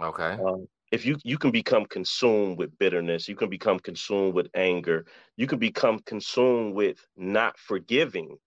Okay. 0.00 0.36
Um, 0.44 0.66
if 0.90 1.04
you 1.04 1.16
you 1.22 1.38
can 1.38 1.50
become 1.50 1.84
consumed 1.86 2.58
with 2.58 2.76
bitterness, 2.78 3.28
you 3.28 3.36
can 3.36 3.50
become 3.50 3.78
consumed 3.78 4.34
with 4.34 4.48
anger, 4.54 5.06
you 5.36 5.46
can 5.46 5.58
become 5.58 5.98
consumed 6.00 6.74
with 6.74 7.06
not 7.16 7.58
forgiving, 7.58 8.38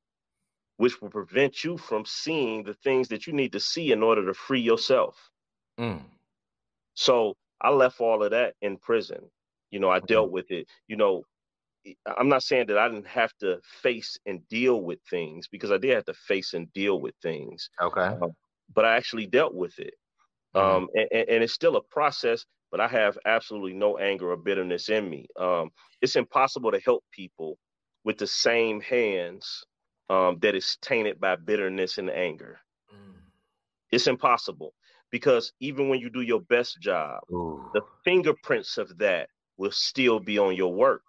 which 0.77 1.01
will 1.01 1.09
prevent 1.09 1.63
you 1.63 1.77
from 1.77 2.05
seeing 2.05 2.63
the 2.63 2.73
things 2.73 3.07
that 3.09 3.27
you 3.27 3.33
need 3.33 3.51
to 3.51 3.59
see 3.59 3.91
in 3.91 4.01
order 4.01 4.25
to 4.25 4.33
free 4.33 4.61
yourself. 4.61 5.15
Mm. 5.79 6.01
So 6.95 7.35
I 7.61 7.69
left 7.69 8.01
all 8.01 8.23
of 8.23 8.31
that 8.31 8.55
in 8.61 8.77
prison. 8.77 9.29
You 9.69 9.79
know, 9.79 9.89
I 9.89 9.99
dealt 9.99 10.31
with 10.31 10.51
it. 10.51 10.67
You 10.87 10.97
know, 10.97 11.23
I'm 12.17 12.27
not 12.27 12.43
saying 12.43 12.67
that 12.67 12.77
I 12.77 12.89
didn't 12.89 13.07
have 13.07 13.31
to 13.39 13.59
face 13.81 14.17
and 14.25 14.47
deal 14.49 14.81
with 14.81 14.99
things 15.09 15.47
because 15.47 15.71
I 15.71 15.77
did 15.77 15.95
have 15.95 16.05
to 16.05 16.13
face 16.13 16.53
and 16.53 16.71
deal 16.73 16.99
with 16.99 17.15
things. 17.21 17.69
Okay. 17.81 18.01
Um, 18.21 18.31
but 18.73 18.85
I 18.85 18.95
actually 18.95 19.27
dealt 19.27 19.53
with 19.53 19.77
it. 19.79 19.93
Mm-hmm. 20.55 20.75
Um, 20.83 20.87
and, 20.93 21.29
and, 21.29 21.43
it's 21.43 21.53
still 21.53 21.77
a 21.77 21.81
process, 21.81 22.45
but 22.71 22.81
I 22.81 22.87
have 22.87 23.17
absolutely 23.25 23.73
no 23.73 23.97
anger 23.97 24.31
or 24.31 24.37
bitterness 24.37 24.89
in 24.89 25.09
me. 25.09 25.27
Um, 25.39 25.69
it's 26.01 26.15
impossible 26.15 26.71
to 26.71 26.79
help 26.79 27.03
people 27.11 27.57
with 28.03 28.17
the 28.17 28.27
same 28.27 28.81
hands 28.81 29.63
um, 30.09 30.39
that 30.41 30.55
is 30.55 30.77
tainted 30.81 31.19
by 31.19 31.37
bitterness 31.37 31.97
and 31.97 32.09
anger. 32.09 32.59
Mm. 32.93 33.13
It's 33.91 34.07
impossible 34.07 34.73
because 35.09 35.53
even 35.61 35.87
when 35.87 35.99
you 35.99 36.09
do 36.09 36.21
your 36.21 36.41
best 36.41 36.81
job, 36.81 37.21
Ooh. 37.31 37.69
the 37.73 37.81
fingerprints 38.03 38.77
of 38.77 38.97
that 38.97 39.29
will 39.57 39.71
still 39.71 40.19
be 40.19 40.37
on 40.37 40.55
your 40.55 40.73
work. 40.73 41.03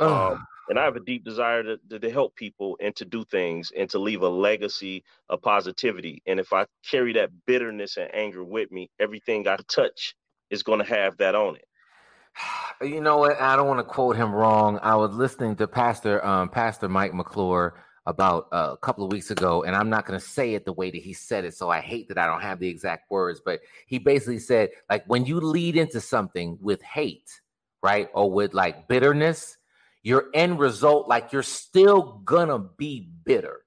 Um, 0.00 0.46
and 0.68 0.78
I 0.78 0.84
have 0.84 0.96
a 0.96 1.00
deep 1.00 1.24
desire 1.24 1.62
to, 1.62 1.78
to, 1.90 1.98
to, 1.98 2.10
help 2.10 2.36
people 2.36 2.78
and 2.80 2.94
to 2.96 3.04
do 3.04 3.24
things 3.24 3.72
and 3.76 3.90
to 3.90 3.98
leave 3.98 4.22
a 4.22 4.28
legacy 4.28 5.04
of 5.28 5.42
positivity. 5.42 6.22
And 6.26 6.38
if 6.38 6.52
I 6.52 6.64
carry 6.88 7.12
that 7.14 7.30
bitterness 7.44 7.96
and 7.96 8.08
anger 8.14 8.44
with 8.44 8.70
me, 8.70 8.88
everything 9.00 9.46
I 9.48 9.56
touch 9.68 10.14
is 10.48 10.62
going 10.62 10.78
to 10.78 10.84
have 10.84 11.16
that 11.18 11.34
on 11.34 11.56
it. 11.56 11.64
You 12.82 13.02
know 13.02 13.18
what? 13.18 13.38
I 13.38 13.56
don't 13.56 13.66
want 13.66 13.80
to 13.80 13.84
quote 13.84 14.16
him 14.16 14.34
wrong. 14.34 14.78
I 14.82 14.96
was 14.96 15.12
listening 15.12 15.54
to 15.56 15.68
Pastor 15.68 16.24
um, 16.24 16.48
Pastor 16.48 16.88
Mike 16.88 17.12
McClure 17.12 17.74
about 18.06 18.48
uh, 18.52 18.70
a 18.72 18.76
couple 18.78 19.04
of 19.04 19.12
weeks 19.12 19.30
ago, 19.30 19.64
and 19.64 19.76
I'm 19.76 19.90
not 19.90 20.06
going 20.06 20.18
to 20.18 20.24
say 20.24 20.54
it 20.54 20.64
the 20.64 20.72
way 20.72 20.90
that 20.90 21.02
he 21.02 21.12
said 21.12 21.44
it. 21.44 21.54
So 21.54 21.68
I 21.68 21.80
hate 21.80 22.08
that 22.08 22.16
I 22.16 22.24
don't 22.24 22.40
have 22.40 22.58
the 22.58 22.68
exact 22.68 23.10
words, 23.10 23.42
but 23.44 23.60
he 23.86 23.98
basically 23.98 24.38
said, 24.38 24.70
like, 24.88 25.04
when 25.06 25.26
you 25.26 25.40
lead 25.40 25.76
into 25.76 26.00
something 26.00 26.56
with 26.62 26.80
hate, 26.80 27.30
right, 27.82 28.08
or 28.14 28.30
with 28.30 28.54
like 28.54 28.88
bitterness, 28.88 29.58
your 30.02 30.26
end 30.34 30.58
result, 30.58 31.08
like 31.08 31.32
you're 31.32 31.42
still 31.42 32.20
gonna 32.24 32.58
be 32.58 33.08
bitter. 33.24 33.60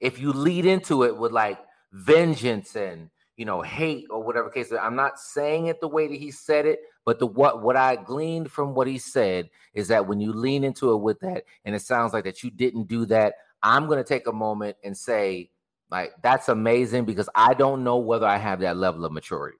If 0.00 0.20
you 0.20 0.32
lead 0.32 0.66
into 0.66 1.04
it 1.04 1.16
with 1.16 1.32
like 1.32 1.58
vengeance 1.92 2.76
and 2.76 3.10
you 3.36 3.44
know 3.44 3.62
hate 3.62 4.06
or 4.10 4.22
whatever 4.22 4.50
case, 4.50 4.72
I'm 4.72 4.96
not 4.96 5.18
saying 5.18 5.66
it 5.66 5.80
the 5.80 5.88
way 5.88 6.08
that 6.08 6.18
he 6.18 6.30
said 6.30 6.66
it, 6.66 6.80
but 7.04 7.18
the 7.18 7.26
what 7.26 7.62
what 7.62 7.76
I 7.76 7.96
gleaned 7.96 8.50
from 8.50 8.74
what 8.74 8.86
he 8.86 8.98
said 8.98 9.50
is 9.74 9.88
that 9.88 10.06
when 10.06 10.20
you 10.20 10.32
lean 10.32 10.64
into 10.64 10.92
it 10.92 10.98
with 10.98 11.20
that, 11.20 11.44
and 11.64 11.74
it 11.74 11.82
sounds 11.82 12.12
like 12.12 12.24
that 12.24 12.42
you 12.42 12.50
didn't 12.50 12.88
do 12.88 13.06
that, 13.06 13.34
I'm 13.62 13.88
gonna 13.88 14.04
take 14.04 14.26
a 14.26 14.32
moment 14.32 14.76
and 14.82 14.96
say, 14.96 15.50
like, 15.90 16.12
that's 16.22 16.48
amazing 16.48 17.04
because 17.04 17.28
I 17.34 17.54
don't 17.54 17.84
know 17.84 17.98
whether 17.98 18.26
I 18.26 18.36
have 18.36 18.60
that 18.60 18.76
level 18.76 19.04
of 19.04 19.12
maturity. 19.12 19.58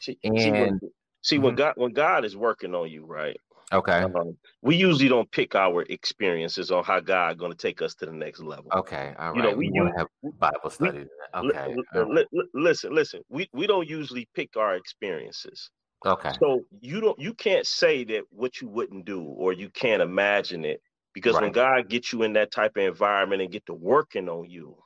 See, 0.00 0.18
and 0.24 0.38
see, 0.38 0.50
when, 0.50 0.80
see, 1.22 1.38
mm-hmm. 1.38 1.54
God 1.54 1.74
when 1.76 1.92
God 1.92 2.24
is 2.24 2.36
working 2.36 2.74
on 2.74 2.90
you, 2.90 3.06
right? 3.06 3.36
Okay. 3.74 4.02
Um, 4.02 4.36
we 4.62 4.76
usually 4.76 5.08
don't 5.08 5.30
pick 5.30 5.54
our 5.54 5.82
experiences 5.82 6.70
on 6.70 6.84
how 6.84 7.00
God 7.00 7.38
going 7.38 7.50
to 7.50 7.58
take 7.58 7.82
us 7.82 7.94
to 7.96 8.06
the 8.06 8.12
next 8.12 8.40
level. 8.40 8.70
Okay. 8.74 9.14
All 9.18 9.32
right. 9.32 9.36
You 9.36 9.42
know, 9.42 9.56
we, 9.56 9.70
we 9.70 9.90
have 9.96 10.06
Bible 10.38 10.70
study. 10.70 11.06
We, 11.42 11.50
okay. 11.50 11.74
Li- 11.94 12.26
li- 12.32 12.48
listen, 12.54 12.94
listen. 12.94 13.20
We 13.28 13.48
we 13.52 13.66
don't 13.66 13.88
usually 13.88 14.28
pick 14.34 14.56
our 14.56 14.76
experiences. 14.76 15.70
Okay. 16.06 16.32
So 16.38 16.62
you 16.80 17.00
don't 17.00 17.18
you 17.18 17.34
can't 17.34 17.66
say 17.66 18.04
that 18.04 18.22
what 18.30 18.60
you 18.60 18.68
wouldn't 18.68 19.04
do 19.04 19.22
or 19.22 19.52
you 19.52 19.70
can't 19.70 20.02
imagine 20.02 20.64
it 20.64 20.80
because 21.12 21.34
right. 21.34 21.44
when 21.44 21.52
God 21.52 21.88
gets 21.88 22.12
you 22.12 22.22
in 22.22 22.34
that 22.34 22.52
type 22.52 22.76
of 22.76 22.84
environment 22.84 23.42
and 23.42 23.50
get 23.50 23.66
to 23.66 23.74
working 23.74 24.28
on 24.28 24.48
you, 24.48 24.76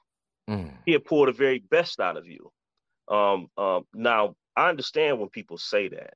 mm. 0.49 0.73
He'll 0.87 1.01
pull 1.01 1.27
the 1.27 1.33
very 1.33 1.59
best 1.71 2.01
out 2.01 2.17
of 2.17 2.27
you. 2.27 2.51
Um, 3.09 3.49
um, 3.57 3.85
now 3.95 4.35
I 4.57 4.69
understand 4.69 5.19
when 5.19 5.29
people 5.29 5.59
say 5.59 5.89
that 5.89 6.15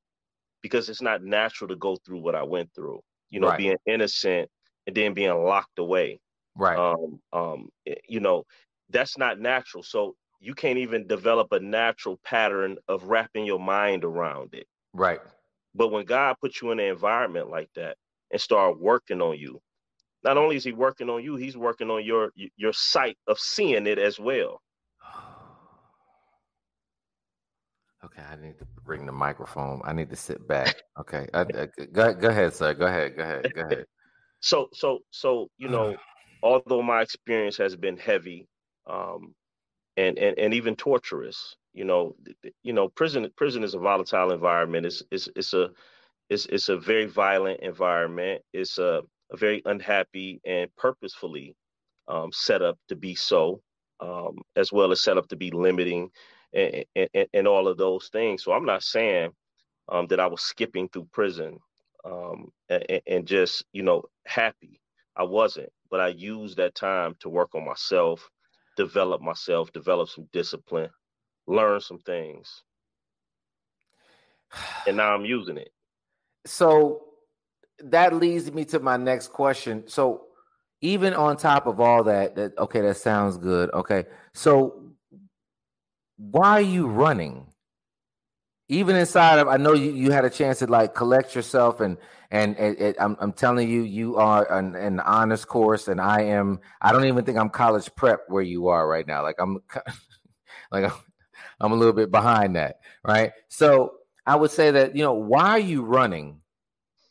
because 0.63 0.89
it's 0.89 1.03
not 1.03 1.23
natural 1.23 1.69
to 1.69 1.77
go 1.77 1.97
through 1.97 2.21
what 2.21 2.35
I 2.35 2.43
went 2.43 2.71
through. 2.75 3.01
You 3.31 3.41
know, 3.41 3.49
right. 3.49 3.59
being 3.59 3.77
innocent 3.87 4.49
and 4.87 4.97
then 4.97 5.15
being 5.15 5.33
locked 5.33 5.79
away. 5.79 6.21
Right. 6.57 6.79
Um, 6.79 7.21
um, 7.33 7.69
eh, 7.87 7.95
you 8.09 8.21
know, 8.21 8.45
that's 8.91 9.17
not 9.17 9.41
natural. 9.41 9.83
So 9.83 10.15
you 10.41 10.55
can't 10.55 10.79
even 10.79 11.07
develop 11.07 11.53
a 11.53 11.61
natural 11.61 12.21
pattern 12.25 12.77
of 12.89 13.05
wrapping 13.05 13.47
your 13.47 13.61
mind 13.61 14.05
around 14.05 14.55
it. 14.55 14.67
Right. 14.93 15.21
But 15.75 15.89
when 15.89 16.05
God 16.05 16.37
puts 16.41 16.61
you 16.61 16.71
in 16.73 16.81
an 16.81 16.87
environment 16.87 17.49
like 17.49 17.71
that 17.77 17.97
and 18.31 18.41
start 18.41 18.81
working 18.81 19.23
on 19.23 19.39
you, 19.39 19.61
not 20.25 20.37
only 20.37 20.57
is 20.57 20.65
he 20.65 20.73
working 20.73 21.09
on 21.09 21.23
you, 21.23 21.37
he's 21.37 21.57
working 21.57 21.91
on 21.91 22.05
your 22.05 22.33
your 22.57 22.73
sight 22.73 23.17
of 23.27 23.39
seeing 23.39 23.87
it 23.87 23.99
as 23.99 24.21
well. 24.21 24.61
Okay, 28.05 28.23
I 28.23 28.37
need 28.37 28.59
to 28.59 28.67
bring 28.85 29.07
the 29.07 29.13
microphone. 29.13 29.81
I 29.85 29.93
need 29.93 30.11
to 30.11 30.17
sit 30.17 30.47
back. 30.47 30.77
Okay, 31.01 31.27
I, 31.33 31.41
I, 31.41 31.69
go 31.91 32.13
go 32.13 32.29
ahead, 32.29 32.53
sir. 32.53 32.75
Go 32.75 32.85
ahead. 32.85 33.17
Go 33.17 33.23
ahead. 33.23 33.55
Go 33.55 33.63
ahead. 33.63 33.87
So 34.41 34.69
so 34.75 34.99
so 35.11 35.49
you 35.57 35.69
know, 35.69 35.97
although 36.43 36.83
my 36.83 37.01
experience 37.01 37.57
has 37.57 37.77
been 37.77 37.97
heavy, 37.97 38.47
um, 38.87 39.35
and 39.97 40.19
and 40.19 40.39
and 40.39 40.53
even 40.53 40.77
torturous, 40.77 41.57
you 41.73 41.85
know, 41.85 42.15
you 42.63 42.73
know, 42.73 42.89
prison 42.89 43.31
prison 43.37 43.65
is 43.65 43.75
a 43.75 43.79
volatile 43.79 44.33
environment. 44.33 44.85
It's 44.85 45.03
it's 45.11 45.29
it's 45.35 45.55
a 45.55 45.71
it's 46.29 46.47
it's 46.47 46.69
a 46.69 46.77
very 46.77 47.07
violent 47.07 47.61
environment. 47.61 48.43
It's 48.53 48.79
a, 48.79 49.03
a 49.31 49.37
very 49.37 49.63
unhappy 49.65 50.41
and 50.45 50.69
purposefully 50.77 51.55
um, 52.09 52.31
set 52.33 52.63
up 52.63 52.79
to 52.89 52.97
be 52.97 53.15
so, 53.15 53.63
um, 54.01 54.37
as 54.57 54.73
well 54.73 54.93
as 54.93 55.03
set 55.03 55.17
up 55.17 55.29
to 55.29 55.37
be 55.37 55.51
limiting 55.51 56.11
and, 56.55 56.85
and, 57.33 57.49
all 57.49 57.67
of 57.69 57.79
those 57.79 58.09
things. 58.09 58.45
So 58.45 58.53
I'm 58.53 58.65
not 58.65 58.83
saying 58.83 59.31
um, 59.89 60.07
that 60.09 60.21
I 60.21 60.27
was 60.27 60.43
skipping 60.43 60.89
through 60.89 61.09
prison. 61.13 61.59
um, 62.05 62.53
and, 62.69 63.01
and 63.07 63.27
just 63.27 63.65
you 63.73 63.83
know 63.83 64.05
happy. 64.27 64.81
I 65.17 65.25
wasn't, 65.25 65.71
but 65.91 66.01
I 66.01 66.09
used 66.09 66.57
that 66.57 66.75
time 66.75 67.15
to 67.21 67.29
work 67.29 67.55
on 67.55 67.67
myself, 67.67 68.31
develop 68.77 69.21
myself, 69.21 69.73
develop 69.73 70.09
some 70.09 70.27
discipline, 70.33 70.89
learn 71.47 71.81
some 71.81 71.99
things, 71.99 72.63
and 74.87 74.97
now 74.97 75.15
I'm 75.15 75.25
using 75.25 75.57
it. 75.57 75.73
So 76.47 77.05
that 77.85 78.15
leads 78.15 78.51
me 78.53 78.65
to 78.67 78.81
my 78.81 78.97
next 78.97 79.29
question. 79.33 79.85
So 79.87 80.27
even 80.81 81.15
on 81.15 81.37
top 81.37 81.67
of 81.67 81.81
all 81.81 82.05
that, 82.05 82.35
that 82.37 82.59
okay, 82.59 82.81
that 82.81 82.97
sounds 82.97 83.37
good. 83.37 83.71
Okay, 83.73 84.05
so 84.35 84.92
why 86.31 86.51
are 86.51 86.61
you 86.61 86.87
running? 86.87 87.47
Even 88.69 88.97
inside 88.97 89.39
of, 89.39 89.49
I 89.49 89.57
know 89.57 89.73
you, 89.73 89.91
you 89.91 90.13
had 90.13 90.25
a 90.25 90.31
chance 90.31 90.61
to 90.61 90.67
like 90.67 90.95
collect 90.95 91.35
yourself, 91.35 91.81
and 91.81 91.99
and 92.31 92.57
it, 92.59 92.81
it, 92.81 92.97
I'm 92.99 93.17
I'm 93.21 93.33
telling 93.33 93.69
you, 93.69 93.83
you 93.83 94.17
are 94.17 94.51
an, 94.51 94.77
an 94.77 95.01
honest 95.01 95.49
course, 95.49 95.89
and 95.89 96.01
I 96.01 96.23
am. 96.23 96.61
I 96.81 96.93
don't 96.93 97.05
even 97.05 97.25
think 97.25 97.39
I'm 97.39 97.51
college 97.51 97.91
prep 97.97 98.21
where 98.29 98.43
you 98.43 98.69
are 98.69 98.87
right 98.89 99.07
now. 99.07 99.23
Like 99.23 99.37
I'm, 99.39 99.59
like 100.71 100.85
I'm, 100.85 100.93
I'm 101.61 101.73
a 101.73 101.77
little 101.77 101.93
bit 101.93 102.11
behind 102.11 102.57
that, 102.57 102.77
right? 103.05 103.33
So 103.49 103.95
I 104.27 104.37
would 104.37 104.53
say 104.53 104.71
that 104.71 104.95
you 104.97 105.03
know 105.03 105.15
why 105.15 105.51
are 105.51 105.59
you 105.59 105.83
running 105.83 106.41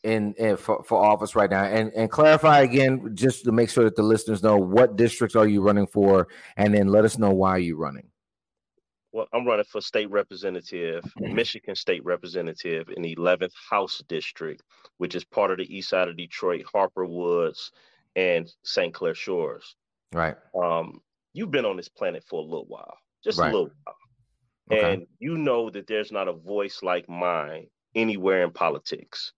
in, 0.02 0.34
in 0.38 0.56
for, 0.56 0.82
for 0.82 1.04
office 1.04 1.36
right 1.36 1.50
now, 1.50 1.64
and 1.64 1.92
and 1.92 2.10
clarify 2.10 2.60
again 2.60 3.14
just 3.14 3.44
to 3.44 3.52
make 3.52 3.68
sure 3.68 3.84
that 3.84 3.94
the 3.94 4.02
listeners 4.02 4.42
know 4.42 4.56
what 4.56 4.96
districts 4.96 5.36
are 5.36 5.46
you 5.46 5.60
running 5.60 5.86
for, 5.86 6.28
and 6.56 6.74
then 6.74 6.88
let 6.88 7.04
us 7.04 7.18
know 7.18 7.30
why 7.30 7.58
you're 7.58 7.76
running. 7.76 8.08
Well, 9.12 9.28
I'm 9.34 9.46
running 9.46 9.64
for 9.66 9.80
state 9.82 10.10
representative, 10.10 11.04
Michigan 11.18 11.74
state 11.74 12.02
representative 12.04 12.88
in 12.96 13.02
the 13.02 13.14
11th 13.16 13.52
House 13.70 14.02
District, 14.08 14.62
which 14.96 15.14
is 15.14 15.22
part 15.24 15.50
of 15.50 15.58
the 15.58 15.76
east 15.76 15.90
side 15.90 16.08
of 16.08 16.16
Detroit, 16.16 16.64
Harper 16.72 17.04
Woods, 17.04 17.72
and 18.16 18.50
St. 18.64 18.92
Clair 18.94 19.14
Shores. 19.14 19.76
Right. 20.12 20.34
Um, 20.58 21.02
you've 21.34 21.50
been 21.50 21.66
on 21.66 21.76
this 21.76 21.88
planet 21.88 22.24
for 22.28 22.40
a 22.40 22.44
little 22.44 22.66
while, 22.66 22.96
just 23.22 23.38
Right. 23.38 23.52
a 23.52 23.56
little 23.56 23.70
while. 23.84 23.96
Okay. 24.70 24.94
And 24.94 25.06
you 25.18 25.36
know 25.36 25.68
that 25.70 25.86
there's 25.86 26.10
not 26.12 26.28
a 26.28 26.32
voice 26.32 26.82
like 26.82 27.06
mine 27.08 27.66
anywhere 27.94 28.42
in 28.44 28.50
politics. 28.50 29.32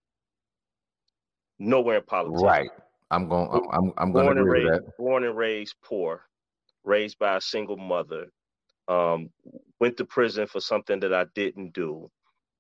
Nowhere 1.58 1.96
in 1.98 2.04
politics. 2.04 2.42
Right. 2.42 2.70
I'm 3.10 3.28
going. 3.28 3.66
I'm 3.72 3.92
I'm 3.96 4.12
going 4.12 4.36
to 4.36 4.42
agree 4.42 4.64
with 4.64 4.72
raised, 4.72 4.86
that. 4.86 4.96
born 4.98 5.24
and 5.24 5.36
raised 5.36 5.74
poor, 5.82 6.22
raised 6.84 7.18
by 7.18 7.36
a 7.36 7.40
single 7.40 7.76
mother. 7.76 8.26
Um, 8.88 9.30
went 9.80 9.96
to 9.98 10.04
prison 10.04 10.46
for 10.46 10.60
something 10.60 11.00
that 11.00 11.12
I 11.14 11.26
didn't 11.34 11.72
do. 11.72 12.10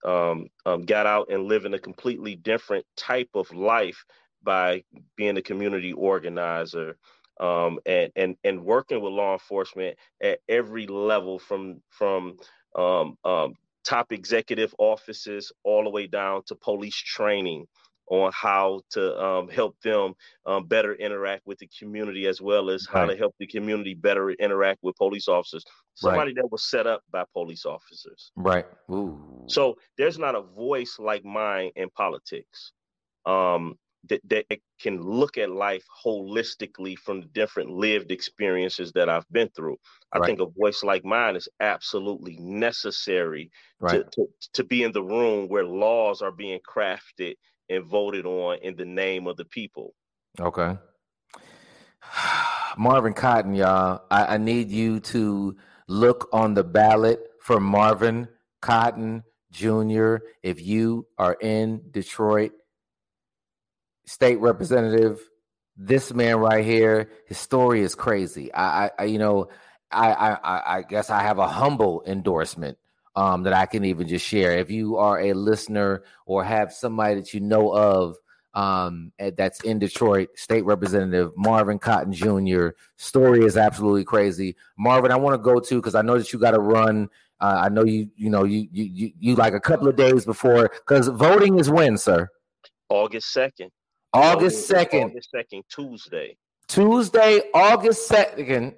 Um, 0.04 0.48
um, 0.66 0.82
got 0.82 1.06
out 1.06 1.30
and 1.30 1.44
living 1.44 1.74
a 1.74 1.78
completely 1.78 2.36
different 2.36 2.84
type 2.96 3.30
of 3.34 3.52
life 3.54 4.04
by 4.42 4.84
being 5.16 5.38
a 5.38 5.42
community 5.42 5.92
organizer 5.94 6.98
um, 7.40 7.78
and 7.86 8.12
and 8.16 8.36
and 8.44 8.64
working 8.64 9.00
with 9.00 9.12
law 9.12 9.32
enforcement 9.32 9.96
at 10.22 10.40
every 10.48 10.86
level, 10.86 11.38
from 11.38 11.82
from 11.90 12.36
um, 12.76 13.16
um, 13.24 13.54
top 13.84 14.12
executive 14.12 14.74
offices 14.78 15.52
all 15.64 15.84
the 15.84 15.90
way 15.90 16.06
down 16.06 16.42
to 16.46 16.54
police 16.54 16.96
training 16.96 17.66
on 18.10 18.30
how 18.34 18.80
to 18.90 19.18
um, 19.22 19.48
help 19.48 19.80
them 19.80 20.14
um, 20.46 20.66
better 20.66 20.94
interact 20.94 21.46
with 21.46 21.58
the 21.58 21.68
community 21.78 22.26
as 22.26 22.40
well 22.40 22.70
as 22.70 22.86
how 22.86 23.00
Right. 23.00 23.10
to 23.10 23.16
help 23.16 23.34
the 23.38 23.46
community 23.46 23.94
better 23.94 24.30
interact 24.30 24.80
with 24.82 24.96
police 24.96 25.28
officers. 25.28 25.64
Right. 26.02 26.10
Somebody 26.10 26.34
that 26.34 26.50
was 26.50 26.68
set 26.68 26.86
up 26.86 27.02
by 27.10 27.24
police 27.32 27.64
officers. 27.64 28.32
Right. 28.36 28.66
Ooh. 28.90 29.44
So 29.48 29.76
there's 29.96 30.18
not 30.18 30.34
a 30.34 30.42
voice 30.42 30.98
like 30.98 31.24
mine 31.24 31.70
in 31.76 31.90
politics 31.90 32.72
um, 33.26 33.78
that, 34.08 34.20
that 34.28 34.46
can 34.80 35.00
look 35.00 35.38
at 35.38 35.50
life 35.50 35.84
holistically 36.04 36.96
from 36.98 37.20
the 37.20 37.26
different 37.28 37.70
lived 37.70 38.10
experiences 38.10 38.92
that 38.92 39.08
I've 39.08 39.28
been 39.30 39.48
through. 39.50 39.76
I 40.12 40.18
Right. 40.18 40.26
think 40.26 40.40
a 40.40 40.46
voice 40.46 40.82
like 40.82 41.04
mine 41.04 41.36
is 41.36 41.48
absolutely 41.60 42.36
necessary 42.38 43.50
right. 43.80 44.04
to, 44.04 44.10
to, 44.12 44.26
to 44.54 44.64
be 44.64 44.82
in 44.82 44.92
the 44.92 45.02
room 45.02 45.48
where 45.48 45.64
laws 45.64 46.22
are 46.22 46.32
being 46.32 46.60
crafted 46.68 47.34
and 47.68 47.84
voted 47.84 48.26
on 48.26 48.58
in 48.62 48.76
the 48.76 48.84
name 48.84 49.26
of 49.26 49.36
the 49.36 49.44
people. 49.44 49.94
Okay. 50.40 50.76
Marvin 52.76 53.12
Cotton, 53.14 53.54
y'all. 53.54 54.02
I, 54.10 54.34
I 54.34 54.36
need 54.38 54.70
you 54.70 55.00
to 55.00 55.56
look 55.88 56.28
on 56.32 56.54
the 56.54 56.64
ballot 56.64 57.20
for 57.40 57.60
Marvin 57.60 58.28
Cotton 58.60 59.22
Jr. 59.52 60.16
If 60.42 60.60
you 60.60 61.06
are 61.18 61.34
in 61.40 61.82
Detroit, 61.90 62.52
state 64.06 64.40
representative, 64.40 65.20
this 65.76 66.12
man 66.12 66.36
right 66.38 66.64
here, 66.64 67.10
his 67.26 67.38
story 67.38 67.80
is 67.82 67.94
crazy. 67.94 68.52
I, 68.52 68.90
I, 68.98 69.04
you 69.04 69.18
know, 69.18 69.48
I, 69.90 70.12
I- 70.12 70.76
I 70.78 70.82
guess 70.82 71.10
I 71.10 71.22
have 71.22 71.38
a 71.38 71.46
humble 71.48 72.02
endorsement 72.06 72.78
um, 73.16 73.42
that 73.44 73.52
I 73.52 73.66
can 73.66 73.84
even 73.84 74.08
just 74.08 74.26
share. 74.26 74.58
If 74.58 74.70
you 74.70 74.96
are 74.96 75.20
a 75.20 75.32
listener 75.34 76.02
or 76.26 76.44
have 76.44 76.72
somebody 76.72 77.16
that 77.16 77.34
you 77.34 77.40
know 77.40 77.74
of 77.74 78.16
um, 78.54 79.12
that's 79.18 79.60
in 79.62 79.78
Detroit, 79.78 80.30
State 80.36 80.64
Representative 80.64 81.32
Marvin 81.36 81.78
Cotton 81.78 82.12
Jr. 82.12 82.68
Story 82.96 83.44
is 83.44 83.56
absolutely 83.56 84.04
crazy. 84.04 84.56
Marvin, 84.78 85.10
I 85.10 85.16
want 85.16 85.34
to 85.34 85.42
go 85.42 85.60
to 85.60 85.76
because 85.76 85.94
I 85.94 86.02
know 86.02 86.18
that 86.18 86.32
you 86.32 86.38
got 86.38 86.52
to 86.52 86.60
run. 86.60 87.08
Uh, 87.40 87.62
I 87.64 87.68
know 87.68 87.84
you, 87.84 88.08
you 88.16 88.30
know, 88.30 88.44
you, 88.44 88.68
you, 88.72 88.84
you, 88.84 89.12
you 89.18 89.34
like 89.34 89.54
a 89.54 89.60
couple 89.60 89.88
of 89.88 89.96
days 89.96 90.24
before 90.24 90.70
because 90.70 91.08
voting 91.08 91.58
is 91.58 91.68
when, 91.68 91.98
sir? 91.98 92.28
August 92.88 93.34
2nd. 93.34 93.70
August 94.12 94.70
2nd, 94.70 95.06
August 95.06 95.34
2nd, 95.34 95.62
Tuesday. 95.68 96.36
Tuesday, 96.68 97.42
August 97.52 98.08
2nd 98.08 98.74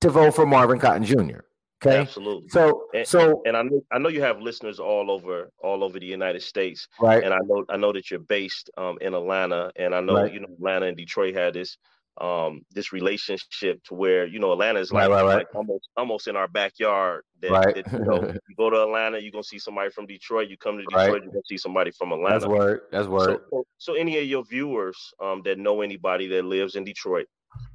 to 0.00 0.10
vote 0.10 0.34
for 0.34 0.46
Marvin 0.46 0.78
Cotton 0.78 1.04
Jr. 1.04 1.40
Okay. 1.86 1.98
Absolutely. 1.98 2.48
So, 2.48 2.84
And- 2.94 3.06
so, 3.06 3.42
and 3.46 3.56
I 3.56 3.62
know 3.62 3.80
I 3.92 3.98
know 3.98 4.08
you 4.08 4.22
have 4.22 4.40
listeners 4.40 4.78
all 4.80 5.10
over 5.10 5.50
all 5.62 5.84
over 5.84 5.98
the 5.98 6.06
United 6.06 6.42
States, 6.42 6.88
right. 7.00 7.22
and 7.22 7.32
I 7.34 7.38
know 7.44 7.64
I 7.68 7.76
know 7.76 7.92
that 7.92 8.10
you're 8.10 8.20
based 8.20 8.70
um, 8.76 8.96
in 9.00 9.14
Atlanta, 9.14 9.70
and 9.76 9.94
I 9.94 10.00
know 10.00 10.14
Right. 10.14 10.32
you 10.32 10.40
know 10.40 10.48
Atlanta 10.52 10.86
and 10.86 10.96
Detroit 10.96 11.34
had 11.34 11.54
this 11.54 11.76
um, 12.20 12.62
this 12.70 12.92
relationship 12.92 13.82
to 13.84 13.94
where 13.94 14.24
you 14.24 14.38
know 14.38 14.52
Atlanta 14.52 14.78
is 14.78 14.92
like, 14.92 15.08
right, 15.10 15.24
right. 15.24 15.34
like 15.38 15.54
almost 15.54 15.88
almost 15.96 16.28
in 16.28 16.36
our 16.36 16.46
backyard. 16.48 17.22
That, 17.42 17.50
Right. 17.50 17.74
that, 17.74 17.92
you, 17.92 17.98
know, 18.04 18.22
you 18.48 18.54
go 18.56 18.70
to 18.70 18.82
Atlanta, 18.82 19.18
you're 19.18 19.32
gonna 19.32 19.42
see 19.42 19.58
somebody 19.58 19.90
from 19.90 20.06
Detroit. 20.06 20.48
You 20.48 20.56
come 20.56 20.78
to. 20.78 20.84
Detroit, 20.84 21.22
you're 21.24 21.32
gonna 21.32 21.42
see 21.46 21.58
somebody 21.58 21.90
from 21.90 22.12
Atlanta. 22.12 22.38
That's 22.38 22.46
word. 22.46 22.80
That's 22.92 23.08
word. 23.08 23.40
so, 23.50 23.66
so 23.78 23.94
any 23.94 24.16
of 24.18 24.24
your 24.26 24.44
viewers 24.44 24.96
um, 25.20 25.42
that 25.44 25.58
know 25.58 25.82
anybody 25.82 26.26
that 26.28 26.44
lives 26.44 26.76
in 26.76 26.84
Detroit 26.84 27.26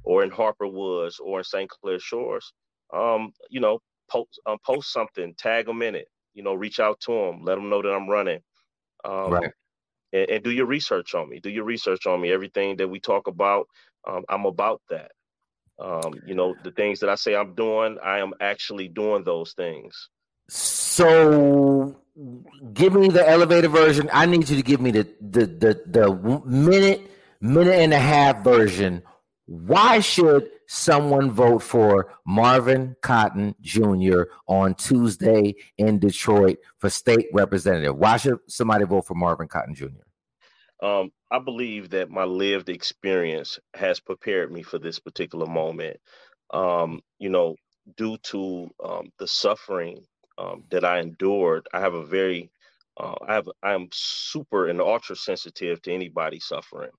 or 0.04 0.24
in 0.24 0.30
Harper 0.30 0.66
Woods 0.66 1.20
or 1.20 1.38
in 1.38 1.44
St. 1.44 1.68
Clair 1.68 1.98
Shores, 2.00 2.52
um, 2.94 3.32
you 3.50 3.60
know, 3.60 3.78
post 4.10 4.40
um, 4.46 4.58
post 4.64 4.92
something, 4.92 5.34
tag 5.38 5.66
them 5.66 5.82
in 5.82 5.94
it. 5.94 6.08
You 6.34 6.42
know, 6.42 6.54
reach 6.54 6.80
out 6.80 7.00
to 7.00 7.12
them, 7.12 7.44
let 7.44 7.56
them 7.56 7.68
know 7.70 7.82
that 7.82 7.92
I'm 7.92 8.08
running. 8.08 8.40
Um, 9.04 9.32
Right. 9.32 9.52
and, 10.12 10.30
and 10.30 10.44
do 10.44 10.50
your 10.50 10.66
research 10.66 11.14
on 11.14 11.28
me. 11.28 11.40
Do 11.40 11.50
your 11.50 11.64
research 11.64 12.06
on 12.06 12.20
me. 12.20 12.32
Everything 12.32 12.76
that 12.76 12.88
we 12.88 13.00
talk 13.00 13.26
about, 13.26 13.66
um, 14.08 14.24
I'm 14.28 14.46
about 14.46 14.82
that. 14.90 15.12
Um, 15.78 16.20
you 16.24 16.34
know, 16.34 16.54
the 16.62 16.72
things 16.72 17.00
that 17.00 17.08
I 17.08 17.14
say 17.14 17.34
I'm 17.34 17.54
doing, 17.54 17.98
I 18.04 18.18
am 18.18 18.32
actually 18.40 18.88
doing 18.88 19.24
those 19.24 19.52
things. 19.54 20.08
So, 20.48 21.96
give 22.74 22.92
me 22.94 23.08
the 23.08 23.26
elevator 23.28 23.68
version. 23.68 24.10
I 24.12 24.26
need 24.26 24.48
you 24.48 24.56
to 24.56 24.62
give 24.62 24.80
me 24.80 24.90
the 24.90 25.08
the 25.20 25.46
the, 25.46 25.82
the 25.86 26.42
minute 26.44 27.10
minute 27.40 27.76
and 27.76 27.94
a 27.94 27.98
half 27.98 28.44
version. 28.44 29.02
Why 29.50 29.98
should 29.98 30.48
someone 30.68 31.32
vote 31.32 31.64
for 31.64 32.14
Marvin 32.24 32.94
Cotton 33.02 33.56
Jr. 33.60 34.22
on 34.46 34.76
Tuesday 34.76 35.56
in 35.76 35.98
Detroit 35.98 36.58
for 36.78 36.88
state 36.88 37.26
representative? 37.32 37.96
Why 37.96 38.16
should 38.16 38.38
somebody 38.46 38.84
vote 38.84 39.08
for 39.08 39.14
Marvin 39.14 39.48
Cotton 39.48 39.74
Jr.? 39.74 40.86
Um, 40.86 41.10
I 41.32 41.40
believe 41.40 41.90
that 41.90 42.10
my 42.10 42.22
lived 42.22 42.68
experience 42.68 43.58
has 43.74 43.98
prepared 43.98 44.52
me 44.52 44.62
for 44.62 44.78
this 44.78 45.00
particular 45.00 45.46
moment. 45.46 45.96
Um, 46.54 47.00
you 47.18 47.28
know, 47.28 47.56
due 47.96 48.18
to 48.18 48.70
um, 48.84 49.10
the 49.18 49.26
suffering 49.26 50.04
um, 50.38 50.62
that 50.70 50.84
I 50.84 51.00
endured, 51.00 51.66
I 51.72 51.80
have 51.80 51.94
a 51.94 52.06
very, 52.06 52.52
uh, 52.96 53.16
I 53.26 53.34
have, 53.34 53.48
I 53.64 53.72
am 53.72 53.88
super 53.90 54.68
and 54.68 54.80
ultra 54.80 55.16
sensitive 55.16 55.82
to 55.82 55.92
anybody 55.92 56.38
suffering. 56.38 56.92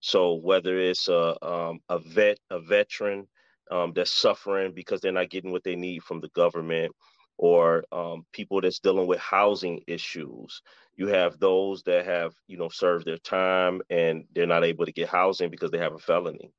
So 0.00 0.34
whether 0.34 0.78
it's 0.78 1.08
a 1.08 1.36
um, 1.46 1.80
a 1.88 1.98
vet, 1.98 2.38
a 2.50 2.60
veteran 2.60 3.28
um, 3.70 3.92
that's 3.94 4.12
suffering 4.12 4.72
because 4.74 5.00
they're 5.00 5.12
not 5.12 5.30
getting 5.30 5.52
what 5.52 5.64
they 5.64 5.76
need 5.76 6.02
from 6.04 6.20
the 6.20 6.28
government, 6.30 6.92
or 7.38 7.84
um, 7.92 8.26
people 8.32 8.60
that's 8.60 8.80
dealing 8.80 9.06
with 9.08 9.18
housing 9.20 9.82
issues, 9.88 10.62
you 10.96 11.08
have 11.08 11.38
those 11.40 11.82
that 11.84 12.06
have 12.06 12.34
you 12.48 12.58
know 12.58 12.68
served 12.70 13.06
their 13.06 13.18
time 13.18 13.82
and 13.90 14.24
they're 14.34 14.46
not 14.46 14.64
able 14.64 14.86
to 14.86 14.92
get 14.92 15.08
housing 15.08 15.50
because 15.50 15.70
they 15.72 15.78
have 15.78 15.94
a 15.94 15.98
felony 15.98 16.52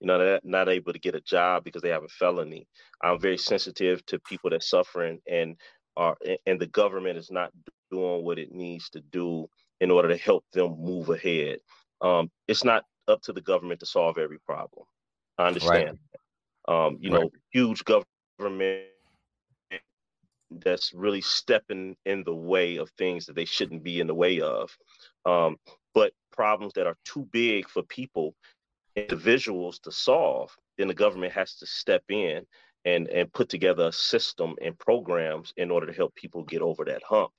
you 0.00 0.06
know 0.08 0.18
they're 0.18 0.40
not 0.44 0.68
able 0.68 0.92
to 0.92 0.98
get 0.98 1.14
a 1.14 1.20
job 1.22 1.64
because 1.64 1.82
they 1.82 1.90
have 1.90 2.04
a 2.04 2.08
felony 2.08 2.66
i'm 3.02 3.20
very 3.20 3.38
sensitive 3.38 4.04
to 4.06 4.20
people 4.20 4.50
that 4.50 4.62
suffering 4.62 5.20
and 5.28 5.56
are 5.96 6.16
and 6.46 6.60
the 6.60 6.66
government 6.68 7.18
is 7.18 7.30
not 7.30 7.50
doing 7.90 8.24
what 8.24 8.38
it 8.38 8.52
needs 8.52 8.90
to 8.90 9.00
do 9.00 9.46
in 9.80 9.90
order 9.92 10.08
to 10.08 10.18
help 10.18 10.44
them 10.52 10.76
move 10.80 11.10
ahead. 11.10 11.58
Um, 12.00 12.30
it's 12.46 12.64
not 12.64 12.84
up 13.08 13.22
to 13.22 13.32
the 13.32 13.40
government 13.40 13.80
to 13.80 13.86
solve 13.86 14.18
every 14.18 14.38
problem. 14.40 14.86
I 15.38 15.48
understand. 15.48 15.98
Right. 16.68 16.86
Um, 16.86 16.98
you 17.00 17.10
right. 17.10 17.22
know, 17.22 17.30
huge 17.52 17.84
government 17.84 18.84
that's 20.50 20.92
really 20.94 21.20
stepping 21.20 21.96
in 22.06 22.24
the 22.24 22.34
way 22.34 22.76
of 22.76 22.90
things 22.90 23.26
that 23.26 23.36
they 23.36 23.44
shouldn't 23.44 23.82
be 23.82 24.00
in 24.00 24.06
the 24.06 24.14
way 24.14 24.40
of. 24.40 24.76
Um, 25.26 25.56
but 25.94 26.12
problems 26.32 26.72
that 26.74 26.86
are 26.86 26.96
too 27.04 27.28
big 27.32 27.68
for 27.68 27.82
people, 27.82 28.34
individuals 28.96 29.78
to 29.80 29.92
solve, 29.92 30.54
then 30.78 30.88
the 30.88 30.94
government 30.94 31.32
has 31.32 31.56
to 31.56 31.66
step 31.66 32.02
in 32.08 32.46
and 32.84 33.08
and 33.08 33.32
put 33.32 33.48
together 33.48 33.88
a 33.88 33.92
system 33.92 34.54
and 34.62 34.78
programs 34.78 35.52
in 35.56 35.70
order 35.70 35.86
to 35.86 35.92
help 35.92 36.14
people 36.14 36.44
get 36.44 36.62
over 36.62 36.84
that 36.84 37.02
hump. 37.02 37.30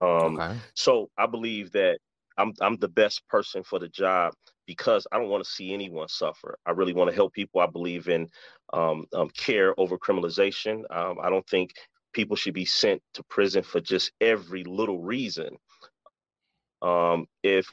Um, 0.00 0.40
okay. 0.40 0.58
So 0.74 1.10
I 1.16 1.26
believe 1.26 1.72
that 1.72 1.98
I'm 2.38 2.52
I'm 2.60 2.76
the 2.76 2.88
best 2.88 3.26
person 3.28 3.62
for 3.62 3.78
the 3.78 3.88
job 3.88 4.34
because 4.66 5.06
I 5.10 5.18
don't 5.18 5.28
want 5.28 5.44
to 5.44 5.50
see 5.50 5.74
anyone 5.74 6.08
suffer. 6.08 6.58
I 6.66 6.72
really 6.72 6.92
want 6.92 7.10
to 7.10 7.16
help 7.16 7.32
people. 7.32 7.60
I 7.60 7.66
believe 7.66 8.08
in 8.08 8.28
um, 8.72 9.06
um, 9.12 9.30
care 9.30 9.78
over 9.78 9.98
criminalization. 9.98 10.84
Um, 10.94 11.18
I 11.22 11.28
don't 11.30 11.48
think 11.48 11.72
people 12.12 12.36
should 12.36 12.54
be 12.54 12.64
sent 12.64 13.02
to 13.14 13.22
prison 13.24 13.62
for 13.62 13.80
just 13.80 14.12
every 14.20 14.64
little 14.64 15.00
reason. 15.00 15.56
Um, 16.82 17.26
if 17.42 17.72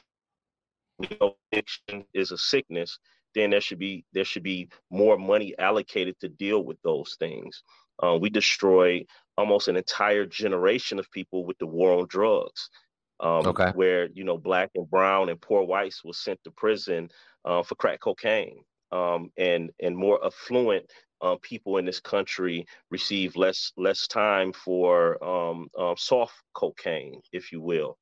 addiction 1.52 2.04
is 2.14 2.32
a 2.32 2.38
sickness, 2.38 2.98
then 3.34 3.50
there 3.50 3.60
should 3.60 3.78
be 3.78 4.04
there 4.12 4.24
should 4.24 4.42
be 4.42 4.68
more 4.90 5.16
money 5.16 5.54
allocated 5.58 6.18
to 6.20 6.28
deal 6.28 6.64
with 6.64 6.80
those 6.82 7.16
things. 7.18 7.62
Uh, 8.02 8.18
we 8.20 8.30
destroy 8.30 9.04
almost 9.36 9.68
an 9.68 9.76
entire 9.76 10.26
generation 10.26 10.98
of 10.98 11.10
people 11.10 11.44
with 11.44 11.58
the 11.58 11.66
war 11.66 11.98
on 11.98 12.06
drugs. 12.08 12.70
Um, 13.20 13.46
okay. 13.46 13.72
Where 13.74 14.08
you 14.12 14.24
know 14.24 14.38
black 14.38 14.70
and 14.74 14.88
brown 14.88 15.28
and 15.28 15.40
poor 15.40 15.64
whites 15.64 16.04
were 16.04 16.12
sent 16.12 16.42
to 16.44 16.50
prison 16.50 17.10
uh, 17.44 17.62
for 17.62 17.74
crack 17.74 18.00
cocaine, 18.00 18.62
um, 18.92 19.30
and 19.36 19.70
and 19.80 19.96
more 19.96 20.24
affluent 20.24 20.86
uh, 21.20 21.36
people 21.42 21.78
in 21.78 21.84
this 21.84 22.00
country 22.00 22.66
receive 22.90 23.36
less 23.36 23.72
less 23.76 24.06
time 24.06 24.52
for 24.52 25.22
um, 25.24 25.68
uh, 25.76 25.94
soft 25.96 26.34
cocaine, 26.54 27.20
if 27.32 27.50
you 27.52 27.60
will. 27.60 27.98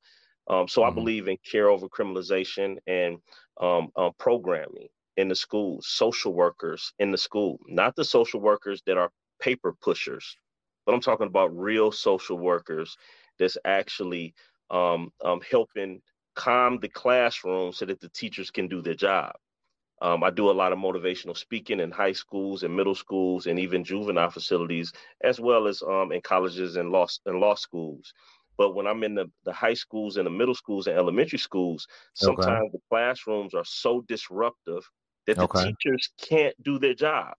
Um, 0.49 0.67
so 0.67 0.81
mm-hmm. 0.81 0.91
I 0.91 0.93
believe 0.93 1.27
in 1.27 1.37
care 1.49 1.69
over 1.69 1.87
criminalization 1.89 2.77
and 2.87 3.17
um, 3.59 3.89
um, 3.95 4.11
programming 4.17 4.87
in 5.17 5.27
the 5.27 5.35
schools, 5.35 5.87
social 5.87 6.33
workers 6.33 6.93
in 6.99 7.11
the 7.11 7.17
school, 7.17 7.59
not 7.67 7.95
the 7.95 8.05
social 8.05 8.39
workers 8.39 8.81
that 8.85 8.97
are 8.97 9.09
paper 9.41 9.73
pushers, 9.81 10.37
but 10.85 10.93
I'm 10.93 11.01
talking 11.01 11.27
about 11.27 11.57
real 11.57 11.91
social 11.91 12.37
workers 12.37 12.95
that's 13.39 13.57
actually 13.65 14.33
um, 14.69 15.11
um, 15.23 15.41
helping 15.49 16.01
calm 16.35 16.79
the 16.79 16.89
classroom 16.89 17.73
so 17.73 17.85
that 17.85 17.99
the 17.99 18.09
teachers 18.09 18.51
can 18.51 18.67
do 18.67 18.81
their 18.81 18.93
job. 18.93 19.33
Um, 19.99 20.23
I 20.23 20.29
do 20.29 20.51
a 20.51 20.51
lot 20.51 20.71
of 20.71 20.77
motivational 20.77 21.35
speaking 21.35 21.79
in 21.79 21.89
high 21.89 22.11
schools 22.11 22.61
and 22.61 22.75
middle 22.75 22.93
schools 22.93 23.47
and 23.47 23.57
even 23.57 23.83
juvenile 23.83 24.29
facilities, 24.29 24.93
as 25.23 25.39
well 25.39 25.67
as 25.67 25.81
um, 25.81 26.11
in 26.11 26.21
colleges 26.21 26.75
and 26.75 26.91
law 26.91 27.07
and 27.25 27.39
law 27.39 27.55
schools. 27.55 28.13
But 28.57 28.75
when 28.75 28.85
I'm 28.85 29.03
in 29.03 29.15
the, 29.15 29.25
the 29.43 29.53
high 29.53 29.73
schools 29.73 30.17
and 30.17 30.25
the 30.25 30.31
middle 30.31 30.55
schools 30.55 30.87
and 30.87 30.97
elementary 30.97 31.39
schools, 31.39 31.87
sometimes 32.13 32.47
okay. 32.47 32.69
the 32.73 32.79
classrooms 32.89 33.53
are 33.53 33.65
so 33.65 34.03
disruptive 34.07 34.87
that 35.25 35.39
okay. 35.39 35.59
the 35.59 35.65
teachers 35.67 36.09
can't 36.21 36.55
do 36.63 36.77
their 36.77 36.95
job. 36.95 37.33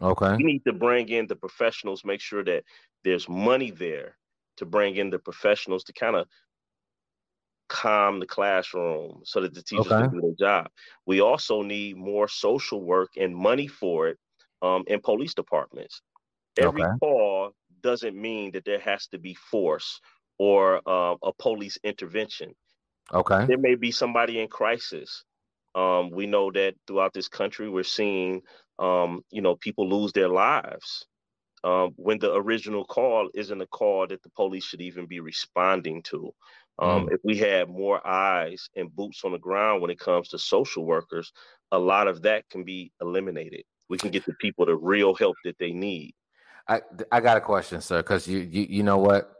Okay. 0.00 0.36
We 0.36 0.44
need 0.44 0.64
to 0.66 0.72
bring 0.72 1.08
in 1.08 1.26
the 1.26 1.36
professionals, 1.36 2.04
make 2.04 2.20
sure 2.20 2.44
that 2.44 2.64
there's 3.04 3.28
money 3.28 3.70
there 3.70 4.16
to 4.58 4.66
bring 4.66 4.96
in 4.96 5.10
the 5.10 5.18
professionals 5.18 5.84
to 5.84 5.92
kind 5.92 6.16
of 6.16 6.26
calm 7.68 8.20
the 8.20 8.26
classroom 8.26 9.20
so 9.24 9.40
that 9.40 9.54
the 9.54 9.62
teachers 9.62 9.86
okay. 9.86 10.02
can 10.02 10.10
do 10.10 10.20
their 10.20 10.48
job. 10.48 10.70
We 11.06 11.20
also 11.20 11.62
need 11.62 11.96
more 11.96 12.28
social 12.28 12.82
work 12.82 13.10
and 13.16 13.34
money 13.34 13.66
for 13.66 14.08
it 14.08 14.18
um, 14.62 14.84
in 14.86 15.00
police 15.00 15.34
departments. 15.34 16.02
Every 16.58 16.82
okay. 16.82 16.92
call 17.00 17.52
doesn't 17.82 18.20
mean 18.20 18.52
that 18.52 18.64
there 18.64 18.80
has 18.80 19.06
to 19.08 19.18
be 19.18 19.34
force 19.34 20.00
or 20.38 20.80
uh, 20.86 21.16
a 21.22 21.32
police 21.38 21.78
intervention. 21.84 22.54
Okay. 23.12 23.46
There 23.46 23.58
may 23.58 23.74
be 23.74 23.90
somebody 23.90 24.40
in 24.40 24.48
crisis. 24.48 25.24
Um, 25.74 26.10
we 26.10 26.26
know 26.26 26.50
that 26.52 26.74
throughout 26.86 27.14
this 27.14 27.28
country, 27.28 27.68
we're 27.68 27.84
seeing, 27.84 28.42
um, 28.78 29.22
you 29.30 29.42
know, 29.42 29.56
people 29.56 29.88
lose 29.88 30.12
their 30.12 30.28
lives 30.28 31.06
um, 31.64 31.92
when 31.96 32.18
the 32.18 32.34
original 32.34 32.84
call 32.84 33.28
isn't 33.34 33.60
a 33.60 33.66
call 33.66 34.06
that 34.06 34.22
the 34.22 34.30
police 34.30 34.64
should 34.64 34.80
even 34.80 35.06
be 35.06 35.20
responding 35.20 36.02
to. 36.04 36.32
Um, 36.78 37.06
mm. 37.06 37.12
If 37.12 37.20
we 37.24 37.36
had 37.36 37.68
more 37.68 38.04
eyes 38.06 38.68
and 38.76 38.94
boots 38.94 39.22
on 39.24 39.32
the 39.32 39.38
ground 39.38 39.82
when 39.82 39.90
it 39.90 39.98
comes 39.98 40.28
to 40.28 40.38
social 40.38 40.84
workers, 40.84 41.32
a 41.72 41.78
lot 41.78 42.08
of 42.08 42.22
that 42.22 42.48
can 42.50 42.64
be 42.64 42.92
eliminated. 43.00 43.64
We 43.88 43.98
can 43.98 44.10
get 44.10 44.24
the 44.26 44.34
people 44.34 44.66
the 44.66 44.76
real 44.76 45.14
help 45.14 45.36
that 45.44 45.58
they 45.58 45.72
need. 45.72 46.14
I 46.68 46.82
I 47.10 47.20
got 47.20 47.36
a 47.36 47.40
question, 47.40 47.80
sir, 47.80 47.98
because 47.98 48.28
you, 48.28 48.38
you 48.40 48.66
you 48.68 48.82
know 48.82 48.98
what 48.98 49.32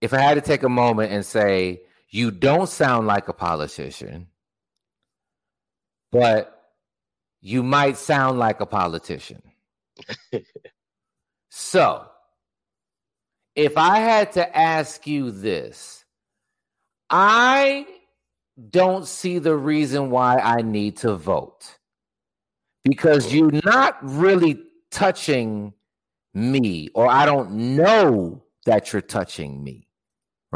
if 0.00 0.12
I 0.12 0.20
had 0.20 0.34
to 0.34 0.40
take 0.40 0.62
a 0.62 0.68
moment 0.68 1.12
and 1.12 1.24
say, 1.24 1.82
you 2.10 2.30
don't 2.30 2.68
sound 2.68 3.06
like 3.06 3.28
a 3.28 3.32
politician, 3.32 4.28
but 6.12 6.52
you 7.40 7.62
might 7.62 7.96
sound 7.96 8.38
like 8.38 8.60
a 8.60 8.66
politician. 8.66 9.42
so, 11.50 12.06
if 13.56 13.76
I 13.76 13.98
had 13.98 14.32
to 14.32 14.56
ask 14.56 15.06
you 15.06 15.30
this, 15.30 16.04
I 17.10 17.86
don't 18.70 19.06
see 19.06 19.38
the 19.38 19.56
reason 19.56 20.10
why 20.10 20.38
I 20.38 20.62
need 20.62 20.98
to 20.98 21.16
vote 21.16 21.78
because 22.84 23.34
you're 23.34 23.60
not 23.64 23.98
really 24.02 24.62
touching 24.90 25.72
me, 26.34 26.88
or 26.94 27.08
I 27.08 27.26
don't 27.26 27.76
know 27.76 28.42
that 28.66 28.92
you're 28.92 29.02
touching 29.02 29.64
me 29.64 29.86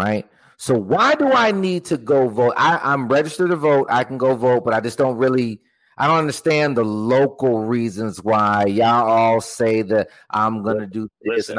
right? 0.00 0.28
So 0.56 0.74
why 0.74 1.14
do 1.14 1.32
I 1.32 1.52
need 1.52 1.84
to 1.86 1.96
go 1.96 2.28
vote? 2.28 2.54
I, 2.56 2.92
am 2.92 3.08
registered 3.08 3.50
to 3.50 3.56
vote. 3.56 3.86
I 3.90 4.04
can 4.04 4.18
go 4.18 4.34
vote, 4.34 4.64
but 4.64 4.74
I 4.74 4.80
just 4.80 4.98
don't 4.98 5.16
really. 5.16 5.60
I 5.98 6.06
don't 6.06 6.16
understand 6.16 6.78
the 6.78 6.84
local 6.84 7.64
reasons 7.64 8.22
why 8.22 8.64
y'all 8.64 9.06
all 9.06 9.40
say 9.42 9.82
that 9.82 10.08
I'm 10.30 10.62
gonna 10.62 10.86
do 10.86 11.10
this. 11.20 11.48
Listen, 11.50 11.58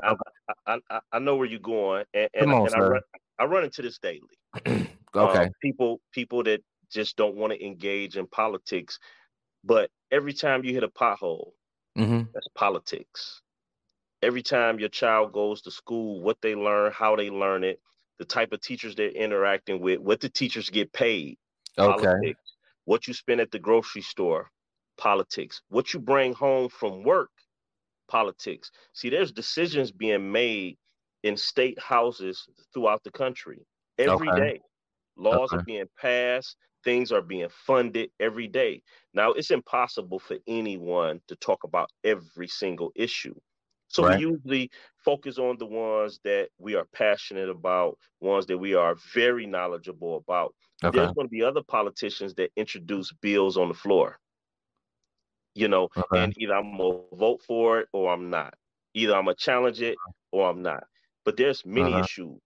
I, 0.66 0.78
I, 0.90 1.00
I, 1.14 1.20
know 1.20 1.36
where 1.36 1.48
you're 1.48 1.60
going, 1.60 2.06
and, 2.14 2.30
and, 2.34 2.52
on, 2.52 2.68
and 2.68 2.76
I, 2.76 2.80
run, 2.80 3.02
I, 3.40 3.46
run, 3.46 3.64
into 3.64 3.82
this 3.82 4.00
daily. 4.00 4.22
okay, 4.68 5.46
um, 5.46 5.50
people 5.62 6.00
people 6.12 6.44
that 6.44 6.62
just 6.92 7.16
don't 7.16 7.36
want 7.36 7.54
to 7.54 7.66
engage 7.66 8.18
in 8.18 8.28
politics, 8.28 9.00
but 9.64 9.90
every 10.12 10.34
time 10.34 10.64
you 10.64 10.74
hit 10.74 10.84
a 10.84 10.90
pothole, 10.90 11.52
mm-hmm. 11.98 12.24
that's 12.34 12.48
politics. 12.56 13.42
Every 14.22 14.44
time 14.44 14.80
your 14.80 14.90
child 14.90 15.34
goes 15.34 15.62
to 15.64 15.72
school, 15.72 16.22
what 16.22 16.38
they 16.42 16.54
learn, 16.54 16.92
how 16.92 17.16
they 17.16 17.32
learn 17.32 17.64
it, 17.64 17.80
the 18.20 18.26
type 18.26 18.54
of 18.54 18.62
teachers 18.62 18.94
they're 18.94 19.10
interacting 19.10 19.82
with, 19.82 20.00
what 20.00 20.20
the 20.20 20.30
teachers 20.30 20.70
get 20.70 20.94
paid, 20.94 21.38
okay. 21.80 22.06
politics, 22.06 22.54
what 22.86 23.08
you 23.08 23.16
spend 23.16 23.42
at 23.42 23.50
the 23.50 23.58
grocery 23.58 24.04
store, 24.04 24.52
politics, 24.98 25.62
what 25.70 25.92
you 25.94 26.00
bring 26.00 26.34
home 26.34 26.70
from 26.70 27.04
work, 27.04 27.32
politics. 28.12 28.72
See, 28.94 29.10
there's 29.10 29.32
decisions 29.32 29.90
being 29.92 30.32
made 30.32 30.78
in 31.24 31.38
state 31.38 31.80
houses 31.80 32.46
throughout 32.74 33.02
the 33.04 33.12
country 33.12 33.66
every 33.98 34.30
okay. 34.30 34.40
day. 34.40 34.62
Laws 35.16 35.54
okay. 35.54 35.62
are 35.62 35.64
being 35.64 35.90
passed, 36.00 36.58
things 36.84 37.12
are 37.12 37.22
being 37.22 37.48
funded 37.66 38.10
every 38.20 38.48
day. 38.48 38.82
Now, 39.14 39.32
it's 39.32 39.52
impossible 39.52 40.20
for 40.20 40.38
anyone 40.48 41.22
to 41.30 41.36
talk 41.38 41.64
about 41.64 41.90
every 42.04 42.48
single 42.48 42.92
issue. 42.96 43.36
So 43.88 44.04
right. 44.04 44.18
we 44.18 44.26
usually 44.26 44.72
focus 45.04 45.38
on 45.38 45.58
the 45.58 45.66
ones 45.66 46.20
that 46.24 46.50
we 46.58 46.76
are 46.76 46.88
passionate 46.94 47.50
about, 47.50 47.98
ones 48.22 48.46
that 48.48 48.58
we 48.58 48.74
are 48.74 48.96
very 49.14 49.46
knowledgeable 49.46 50.18
about. 50.18 50.54
Okay. 50.84 50.98
There's 50.98 51.12
going 51.14 51.28
to 51.28 51.32
be 51.32 51.44
other 51.44 51.62
politicians 51.68 52.34
that 52.36 52.52
introduce 52.56 53.12
bills 53.22 53.58
on 53.58 53.68
the 53.68 53.74
floor. 53.74 54.18
You 55.54 55.68
know, 55.68 55.90
okay. 55.98 56.24
and 56.24 56.34
either 56.38 56.56
I'm 56.56 56.78
gonna 56.78 57.00
vote 57.14 57.42
for 57.46 57.80
it 57.80 57.88
or 57.94 58.14
I'm 58.14 58.30
not. 58.30 58.54
Either 58.94 59.16
I'm 59.16 59.26
gonna 59.26 59.36
challenge 59.36 59.82
it 59.82 59.98
or 60.32 60.50
I'm 60.50 60.62
not. 60.62 60.84
But 61.26 61.38
there's 61.38 61.66
many 61.66 61.94
uh-huh. 61.94 62.04
issues. 62.04 62.40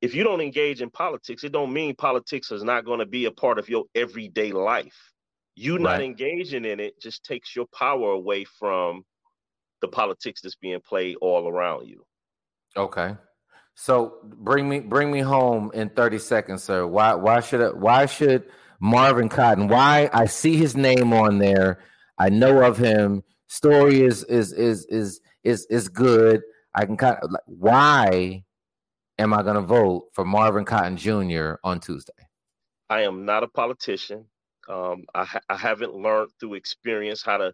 If 0.00 0.14
you 0.14 0.24
don't 0.24 0.40
engage 0.40 0.82
in 0.82 0.90
politics, 0.90 1.44
it 1.44 1.52
don't 1.52 1.72
mean 1.72 1.94
politics 1.94 2.50
is 2.50 2.64
not 2.64 2.84
going 2.84 2.98
to 2.98 3.06
be 3.06 3.26
a 3.26 3.30
part 3.30 3.60
of 3.60 3.68
your 3.68 3.84
everyday 3.94 4.50
life. 4.50 5.12
You 5.54 5.74
right. 5.74 5.82
not 5.82 6.02
engaging 6.02 6.64
in 6.64 6.80
it 6.80 7.00
just 7.00 7.24
takes 7.24 7.54
your 7.54 7.66
power 7.66 8.10
away 8.10 8.44
from 8.44 9.04
the 9.80 9.88
politics 9.88 10.40
that's 10.40 10.56
being 10.56 10.80
played 10.80 11.16
all 11.20 11.48
around 11.48 11.86
you. 11.86 12.04
Okay. 12.76 13.16
So 13.74 14.18
bring 14.24 14.68
me 14.68 14.80
bring 14.80 15.10
me 15.10 15.20
home 15.20 15.70
in 15.74 15.88
30 15.90 16.18
seconds, 16.18 16.62
sir. 16.62 16.86
Why 16.86 17.14
why 17.14 17.40
should 17.40 17.60
I, 17.60 17.68
why 17.70 18.06
should 18.06 18.50
Marvin 18.80 19.28
Cotton? 19.28 19.68
Why 19.68 20.10
I 20.12 20.26
see 20.26 20.56
his 20.56 20.76
name 20.76 21.12
on 21.12 21.38
there. 21.38 21.80
I 22.18 22.28
know 22.28 22.62
of 22.62 22.76
him. 22.76 23.22
Story 23.48 24.02
is 24.02 24.24
is 24.24 24.52
is 24.52 24.86
is 24.86 25.20
is 25.44 25.66
is 25.66 25.88
good. 25.88 26.42
I 26.74 26.86
can 26.86 26.96
kind 26.96 27.16
of 27.22 27.30
like 27.30 27.42
why 27.46 28.44
am 29.18 29.34
I 29.34 29.42
going 29.42 29.56
to 29.56 29.62
vote 29.62 30.08
for 30.12 30.24
Marvin 30.24 30.64
Cotton 30.64 30.96
Jr. 30.96 31.54
on 31.64 31.80
Tuesday? 31.80 32.12
I 32.90 33.02
am 33.02 33.24
not 33.24 33.42
a 33.42 33.48
politician. 33.48 34.26
Um, 34.68 35.04
I, 35.14 35.24
ha- 35.24 35.40
I, 35.48 35.56
haven't 35.56 35.94
learned 35.94 36.30
through 36.38 36.54
experience 36.54 37.22
how 37.22 37.36
to 37.36 37.52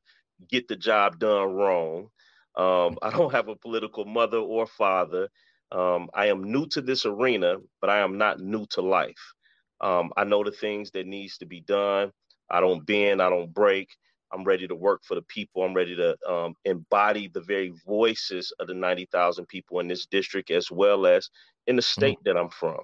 get 0.50 0.68
the 0.68 0.76
job 0.76 1.18
done 1.18 1.52
wrong. 1.54 2.08
Um, 2.56 2.98
I 3.02 3.10
don't 3.10 3.32
have 3.32 3.48
a 3.48 3.56
political 3.56 4.04
mother 4.04 4.38
or 4.38 4.66
father. 4.66 5.28
Um, 5.72 6.10
I 6.12 6.26
am 6.26 6.50
new 6.50 6.66
to 6.68 6.82
this 6.82 7.06
arena, 7.06 7.56
but 7.80 7.88
I 7.88 7.98
am 7.98 8.18
not 8.18 8.40
new 8.40 8.66
to 8.70 8.82
life. 8.82 9.34
Um, 9.80 10.10
I 10.16 10.24
know 10.24 10.44
the 10.44 10.50
things 10.50 10.90
that 10.92 11.06
needs 11.06 11.38
to 11.38 11.46
be 11.46 11.60
done. 11.60 12.10
I 12.50 12.60
don't 12.60 12.84
bend. 12.84 13.22
I 13.22 13.30
don't 13.30 13.52
break. 13.52 13.88
I'm 14.32 14.44
ready 14.44 14.66
to 14.68 14.74
work 14.74 15.02
for 15.04 15.14
the 15.14 15.22
people. 15.22 15.62
I'm 15.62 15.74
ready 15.74 15.96
to 15.96 16.16
um, 16.30 16.54
embody 16.64 17.28
the 17.28 17.40
very 17.40 17.72
voices 17.86 18.52
of 18.58 18.66
the 18.66 18.74
90,000 18.74 19.46
people 19.46 19.80
in 19.80 19.88
this 19.88 20.06
district, 20.06 20.50
as 20.50 20.70
well 20.70 21.06
as 21.06 21.30
in 21.66 21.76
the 21.76 21.82
mm-hmm. 21.82 22.00
state 22.00 22.18
mm-hmm. 22.18 22.28
that 22.28 22.40
I'm 22.40 22.50
from, 22.50 22.80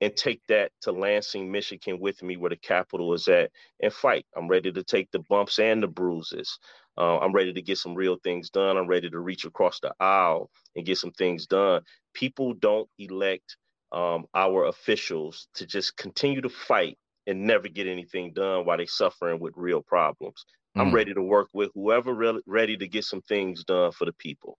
and 0.00 0.16
take 0.16 0.40
that 0.48 0.72
to 0.82 0.92
Lansing, 0.92 1.50
Michigan 1.50 1.98
with 2.00 2.22
me, 2.22 2.36
where 2.36 2.50
the 2.50 2.56
capital 2.56 3.12
is 3.14 3.28
at, 3.28 3.50
and 3.80 3.92
fight. 3.92 4.26
I'm 4.36 4.48
ready 4.48 4.72
to 4.72 4.82
take 4.82 5.10
the 5.10 5.20
bumps 5.28 5.58
and 5.58 5.82
the 5.82 5.88
bruises. 5.88 6.58
Uh, 6.96 7.18
I'm 7.18 7.32
ready 7.32 7.52
to 7.52 7.62
get 7.62 7.78
some 7.78 7.94
real 7.94 8.16
things 8.24 8.50
done. 8.50 8.76
I'm 8.76 8.88
ready 8.88 9.08
to 9.08 9.20
reach 9.20 9.44
across 9.44 9.78
the 9.78 9.94
aisle 10.00 10.50
and 10.74 10.84
get 10.84 10.98
some 10.98 11.12
things 11.12 11.46
done. 11.46 11.82
People 12.12 12.54
don't 12.54 12.88
elect 12.98 13.56
um, 13.92 14.26
our 14.34 14.66
officials 14.66 15.48
to 15.54 15.66
just 15.66 15.96
continue 15.96 16.40
to 16.40 16.48
fight 16.48 16.98
and 17.28 17.46
never 17.46 17.68
get 17.68 17.86
anything 17.86 18.32
done 18.32 18.64
while 18.64 18.78
they're 18.78 18.86
suffering 18.86 19.38
with 19.38 19.52
real 19.56 19.82
problems. 19.82 20.44
Mm. 20.78 20.82
I'm 20.82 20.94
ready 20.94 21.14
to 21.14 21.22
work 21.22 21.48
with 21.52 21.70
whoever 21.74 22.14
re- 22.14 22.42
ready 22.46 22.76
to 22.76 22.86
get 22.86 23.04
some 23.04 23.20
things 23.22 23.64
done 23.64 23.90
for 23.92 24.04
the 24.04 24.12
people. 24.12 24.58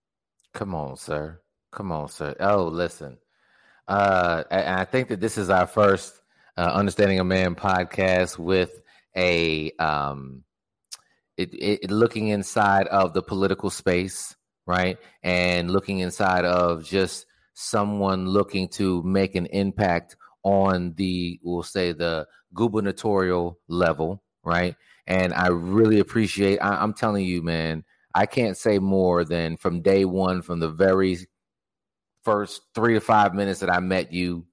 Come 0.53 0.75
on, 0.75 0.97
sir. 0.97 1.39
Come 1.71 1.91
on, 1.91 2.09
sir. 2.09 2.35
Oh, 2.39 2.65
listen. 2.65 3.17
Uh, 3.87 4.43
I, 4.51 4.81
I 4.81 4.85
think 4.85 5.07
that 5.09 5.19
this 5.19 5.37
is 5.37 5.49
our 5.49 5.65
first 5.67 6.21
uh, 6.57 6.71
Understanding 6.73 7.19
a 7.19 7.23
Man 7.23 7.55
podcast 7.55 8.37
with 8.37 8.81
a 9.15 9.71
um, 9.79 10.43
it, 11.37 11.49
it, 11.53 11.91
looking 11.91 12.27
inside 12.27 12.87
of 12.87 13.13
the 13.13 13.21
political 13.21 13.69
space, 13.69 14.35
right, 14.67 14.97
and 15.23 15.71
looking 15.71 15.99
inside 15.99 16.43
of 16.43 16.83
just 16.83 17.25
someone 17.53 18.27
looking 18.27 18.67
to 18.69 19.01
make 19.03 19.35
an 19.35 19.45
impact 19.47 20.17
on 20.43 20.93
the 20.95 21.39
we'll 21.43 21.63
say 21.63 21.93
the 21.93 22.27
gubernatorial 22.53 23.59
level, 23.67 24.23
right? 24.43 24.75
And 25.09 25.33
I 25.33 25.47
really 25.47 25.99
appreciate. 25.99 26.59
I, 26.59 26.75
I'm 26.75 26.93
telling 26.93 27.25
you, 27.25 27.41
man, 27.41 27.83
I 28.13 28.27
can't 28.27 28.55
say 28.55 28.77
more 28.77 29.25
than 29.25 29.57
from 29.57 29.81
day 29.81 30.05
one, 30.05 30.43
from 30.43 30.59
the 30.59 30.69
very 30.69 31.17
first 32.23 32.61
three 32.75 32.93
to 32.93 33.01
five 33.01 33.33
minutes 33.33 33.59
that 33.61 33.71
I 33.71 33.79
met 33.79 34.13
you, 34.13 34.45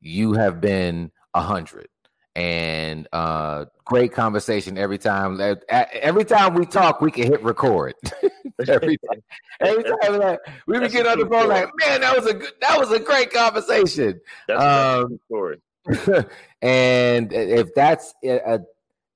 you 0.00 0.32
have 0.32 0.60
been 0.60 1.12
a 1.32 1.40
hundred. 1.40 1.88
And 2.36 3.06
uh 3.12 3.66
great 3.84 4.12
conversation 4.12 4.76
every 4.76 4.98
time 4.98 5.40
every 5.68 6.24
time 6.24 6.54
we 6.54 6.66
talk 6.66 7.00
we 7.00 7.12
can 7.12 7.28
hit 7.28 7.40
record. 7.44 7.94
Every 8.68 8.96
time. 8.98 9.22
Every 9.60 9.82
time 9.82 10.18
like, 10.20 10.38
we 10.68 10.78
would 10.78 10.92
get 10.92 11.06
on 11.08 11.18
the 11.18 11.26
phone 11.26 11.48
like 11.48 11.68
man 11.84 12.00
that 12.00 12.16
was 12.16 12.26
a 12.26 12.34
good 12.34 12.52
that 12.60 12.78
was 12.78 12.90
a 12.92 12.98
great 12.98 13.32
conversation. 13.32 14.20
That's 14.48 14.62
um, 14.62 15.18
story. 15.26 15.60
and 16.62 17.32
if 17.32 17.74
that's 17.74 18.14
a, 18.24 18.60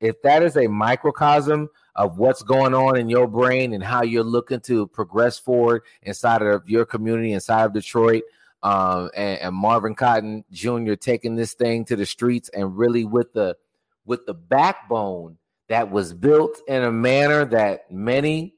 if 0.01 0.21
that 0.23 0.43
is 0.43 0.57
a 0.57 0.67
microcosm 0.67 1.69
of 1.95 2.19
what's 2.19 2.43
going 2.43 2.75
on 2.75 2.97
in 2.97 3.09
your 3.09 3.27
brain 3.27 3.73
and 3.73 3.83
how 3.83 4.03
you're 4.03 4.23
looking 4.23 4.61
to 4.61 4.87
progress 4.87 5.39
forward 5.39 5.83
inside 6.03 6.43
of 6.43 6.69
your 6.69 6.85
community 6.85 7.33
inside 7.33 7.65
of 7.65 7.73
detroit 7.73 8.23
um, 8.63 9.11
and, 9.17 9.41
and 9.41 9.55
Marvin 9.55 9.95
Cotton 9.95 10.45
Jr. 10.51 10.95
taking 10.95 11.37
this 11.37 11.55
thing 11.55 11.85
to 11.87 11.97
the 11.97 12.07
streets 12.07 12.49
and 12.51 12.77
really 12.77 13.05
with 13.05 13.33
the 13.33 13.57
with 14.05 14.27
the 14.27 14.35
backbone 14.35 15.37
that 15.69 15.91
was 15.91 16.15
built 16.15 16.61
in 16.67 16.83
a 16.83 16.91
manner 16.91 17.45
that 17.45 17.91
many 17.91 18.55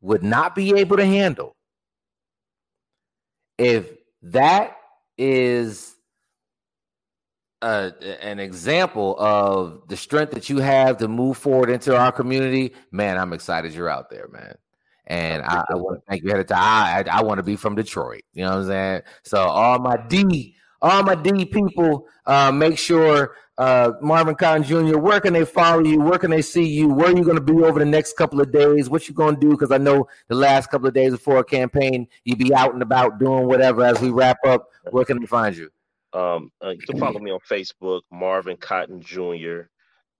would 0.00 0.22
not 0.22 0.54
be 0.54 0.78
able 0.78 0.96
to 0.96 1.04
handle. 1.04 1.54
If 3.58 3.92
that 4.22 4.76
is 5.18 5.94
a, 7.64 8.24
an 8.24 8.38
example 8.38 9.16
of 9.18 9.88
the 9.88 9.96
strength 9.96 10.32
that 10.32 10.50
you 10.50 10.58
have 10.58 10.98
to 10.98 11.08
move 11.08 11.38
forward 11.38 11.70
into 11.70 11.96
our 11.96 12.12
community, 12.12 12.74
man, 12.90 13.18
I'm 13.18 13.32
excited 13.32 13.72
you're 13.74 13.88
out 13.88 14.10
there, 14.10 14.28
man. 14.28 14.54
And 15.06 15.42
I, 15.42 15.64
I 15.68 15.74
want 15.74 15.98
to 16.00 16.02
thank 16.08 16.22
you 16.22 16.30
ahead 16.30 16.40
of 16.40 16.46
time. 16.46 16.58
I, 16.58 17.10
I, 17.10 17.18
I 17.18 17.22
want 17.22 17.38
to 17.38 17.42
be 17.42 17.56
from 17.56 17.74
Detroit. 17.74 18.22
You 18.32 18.44
know 18.44 18.50
what 18.50 18.58
I'm 18.60 18.66
saying? 18.66 19.02
So 19.22 19.38
all 19.38 19.78
my 19.78 19.96
D, 19.96 20.56
all 20.80 21.02
my 21.02 21.14
D 21.14 21.44
people, 21.44 22.06
uh, 22.26 22.52
make 22.52 22.78
sure 22.78 23.34
uh, 23.56 23.92
Marvin 24.00 24.34
Cotton 24.34 24.62
Jr. 24.62 24.98
Where 24.98 25.20
can 25.20 25.32
they 25.32 25.44
follow 25.44 25.84
you? 25.84 26.00
Where 26.00 26.18
can 26.18 26.30
they 26.30 26.42
see 26.42 26.64
you? 26.66 26.88
Where 26.88 27.08
are 27.08 27.16
you 27.16 27.24
going 27.24 27.36
to 27.36 27.42
be 27.42 27.62
over 27.62 27.78
the 27.78 27.84
next 27.84 28.16
couple 28.16 28.40
of 28.40 28.50
days? 28.52 28.90
What 28.90 29.08
you 29.08 29.14
going 29.14 29.36
to 29.36 29.40
do? 29.40 29.50
Because 29.50 29.70
I 29.70 29.78
know 29.78 30.06
the 30.28 30.34
last 30.34 30.70
couple 30.70 30.88
of 30.88 30.94
days 30.94 31.12
before 31.12 31.38
a 31.38 31.44
campaign, 31.44 32.08
you 32.24 32.36
be 32.36 32.54
out 32.54 32.74
and 32.74 32.82
about 32.82 33.18
doing 33.18 33.46
whatever. 33.46 33.82
As 33.84 34.00
we 34.00 34.10
wrap 34.10 34.38
up, 34.46 34.68
where 34.90 35.04
can 35.04 35.20
they 35.20 35.26
find 35.26 35.56
you? 35.56 35.70
Um, 36.14 36.50
uh, 36.64 36.70
you 36.70 36.86
can 36.86 36.98
follow 36.98 37.20
me 37.20 37.30
on 37.30 37.40
Facebook, 37.50 38.02
Marvin 38.10 38.56
Cotton 38.56 39.02
Jr 39.02 39.62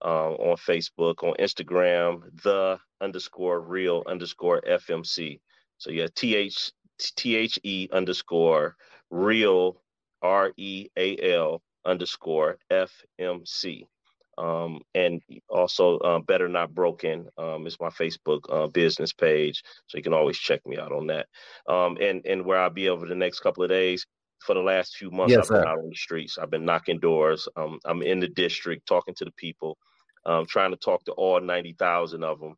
uh, 0.03 0.31
on 0.33 0.57
Facebook, 0.57 1.23
on 1.23 1.33
Instagram, 1.39 2.21
the 2.43 2.77
underscore 3.01 3.61
real 3.61 4.03
underscore 4.07 4.61
FMC. 4.61 5.39
So 5.77 5.91
yeah, 5.91 6.07
T 6.15 6.35
H 6.35 6.71
T 7.15 7.35
H 7.35 7.59
E 7.63 7.89
underscore 7.91 8.75
real 9.09 9.81
R 10.21 10.51
E 10.57 10.87
A 10.97 11.33
L 11.33 11.61
underscore 11.85 12.57
FMC. 12.71 13.87
Um, 14.37 14.81
and 14.93 15.21
also 15.49 15.97
uh, 15.99 16.19
better 16.19 16.49
not 16.49 16.75
broken 16.75 17.29
um, 17.37 17.65
is 17.67 17.79
my 17.79 17.87
facebook 17.87 18.41
uh, 18.49 18.67
business 18.67 19.13
page 19.13 19.63
so 19.87 19.97
you 19.97 20.03
can 20.03 20.11
always 20.13 20.37
check 20.37 20.59
me 20.67 20.77
out 20.77 20.91
on 20.91 21.07
that 21.07 21.27
um, 21.69 21.97
and 22.01 22.25
and 22.25 22.43
where 22.43 22.59
i'll 22.59 22.69
be 22.69 22.89
over 22.89 23.07
the 23.07 23.15
next 23.15 23.39
couple 23.39 23.63
of 23.63 23.69
days 23.69 24.05
for 24.39 24.53
the 24.53 24.61
last 24.61 24.95
few 24.97 25.11
months, 25.11 25.31
yes, 25.31 25.49
I've 25.49 25.61
been 25.61 25.67
out 25.67 25.79
on 25.79 25.89
the 25.89 25.95
streets. 25.95 26.37
I've 26.37 26.49
been 26.49 26.65
knocking 26.65 26.99
doors. 26.99 27.47
Um, 27.55 27.79
I'm 27.85 28.01
in 28.01 28.19
the 28.19 28.27
district, 28.27 28.87
talking 28.87 29.15
to 29.15 29.25
the 29.25 29.31
people, 29.31 29.77
um, 30.25 30.45
trying 30.47 30.71
to 30.71 30.77
talk 30.77 31.03
to 31.05 31.11
all 31.13 31.39
ninety 31.41 31.75
thousand 31.77 32.23
of 32.23 32.39
them, 32.39 32.55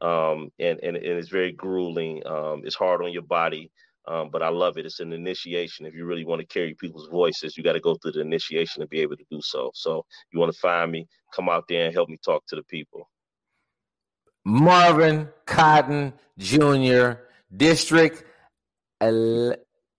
um, 0.00 0.50
and, 0.58 0.78
and 0.82 0.96
and 0.96 1.18
it's 1.18 1.28
very 1.28 1.52
grueling. 1.52 2.26
Um, 2.26 2.62
it's 2.64 2.74
hard 2.74 3.02
on 3.02 3.12
your 3.12 3.22
body, 3.22 3.70
um, 4.06 4.30
but 4.30 4.42
I 4.42 4.48
love 4.48 4.78
it. 4.78 4.86
It's 4.86 5.00
an 5.00 5.12
initiation. 5.12 5.86
If 5.86 5.94
you 5.94 6.04
really 6.04 6.24
want 6.24 6.40
to 6.40 6.46
carry 6.46 6.74
people's 6.74 7.08
voices, 7.08 7.56
you 7.56 7.62
got 7.62 7.72
to 7.72 7.80
go 7.80 7.94
through 7.94 8.12
the 8.12 8.20
initiation 8.20 8.80
to 8.80 8.88
be 8.88 9.00
able 9.00 9.16
to 9.16 9.24
do 9.30 9.40
so. 9.42 9.70
So 9.74 10.04
you 10.32 10.40
want 10.40 10.52
to 10.52 10.58
find 10.58 10.90
me, 10.90 11.06
come 11.34 11.48
out 11.48 11.64
there 11.68 11.86
and 11.86 11.94
help 11.94 12.08
me 12.08 12.18
talk 12.24 12.44
to 12.48 12.56
the 12.56 12.64
people. 12.64 13.08
Marvin 14.44 15.28
Cotton 15.46 16.12
Jr. 16.38 17.12
District 17.56 18.24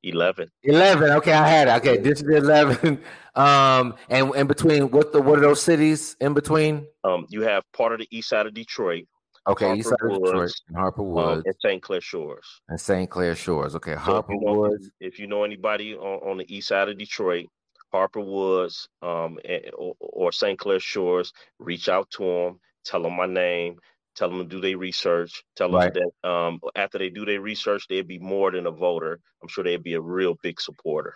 11. 0.03 0.49
11. 0.63 1.09
Okay, 1.11 1.33
I 1.33 1.47
had 1.47 1.67
it. 1.67 1.71
Okay, 1.77 1.97
this 1.97 2.21
is 2.21 2.27
11. 2.27 3.01
Um, 3.35 3.95
and 4.09 4.35
in 4.35 4.45
between, 4.45 4.91
what 4.91 5.11
the 5.11 5.19
what 5.19 5.39
are 5.39 5.41
those 5.41 5.59
cities 5.59 6.15
in 6.21 6.35
between? 6.35 6.85
Um, 7.03 7.25
you 7.29 7.41
have 7.41 7.63
part 7.75 7.91
of 7.91 7.97
the 7.97 8.07
east 8.15 8.29
side 8.29 8.45
of 8.45 8.53
Detroit. 8.53 9.05
Okay, 9.47 9.65
Harper 9.65 9.79
east 9.79 9.89
side 9.89 9.97
Woods, 10.03 10.17
of 10.17 10.25
Detroit, 10.25 10.51
and 10.67 10.77
Harper 10.77 11.01
Woods, 11.01 11.37
um, 11.37 11.43
and 11.43 11.55
St. 11.59 11.81
Clair 11.81 12.01
Shores. 12.01 12.61
And 12.69 12.79
St. 12.79 13.09
Clair 13.09 13.33
Shores. 13.33 13.75
Okay, 13.75 13.93
so 13.93 13.97
Harper 13.97 14.33
if 14.33 14.39
you 14.39 14.45
know, 14.45 14.53
Woods. 14.53 14.91
If 14.99 15.17
you 15.17 15.25
know 15.25 15.43
anybody 15.43 15.95
on, 15.95 16.29
on, 16.29 16.37
the 16.37 16.55
east 16.55 16.67
side 16.67 16.89
of 16.89 16.97
Detroit, 16.99 17.47
Harper 17.91 18.21
Woods, 18.21 18.87
um, 19.01 19.39
and, 19.45 19.63
or, 19.75 19.95
or 19.99 20.31
St. 20.31 20.59
Clair 20.59 20.79
Shores, 20.79 21.33
reach 21.57 21.89
out 21.89 22.11
to 22.11 22.23
them. 22.23 22.59
Tell 22.85 23.01
them 23.01 23.13
my 23.13 23.25
name 23.25 23.77
tell 24.15 24.29
them 24.29 24.39
to 24.39 24.45
do 24.45 24.61
their 24.61 24.77
research 24.77 25.43
tell 25.55 25.69
them 25.69 25.79
right. 25.79 25.93
that 25.93 26.29
um, 26.29 26.59
after 26.75 26.97
they 26.97 27.09
do 27.09 27.25
their 27.25 27.41
research 27.41 27.87
they'd 27.87 28.07
be 28.07 28.19
more 28.19 28.51
than 28.51 28.67
a 28.67 28.71
voter. 28.71 29.19
I'm 29.41 29.47
sure 29.47 29.63
they'd 29.63 29.83
be 29.83 29.93
a 29.93 30.01
real 30.01 30.35
big 30.41 30.59
supporter. 30.61 31.15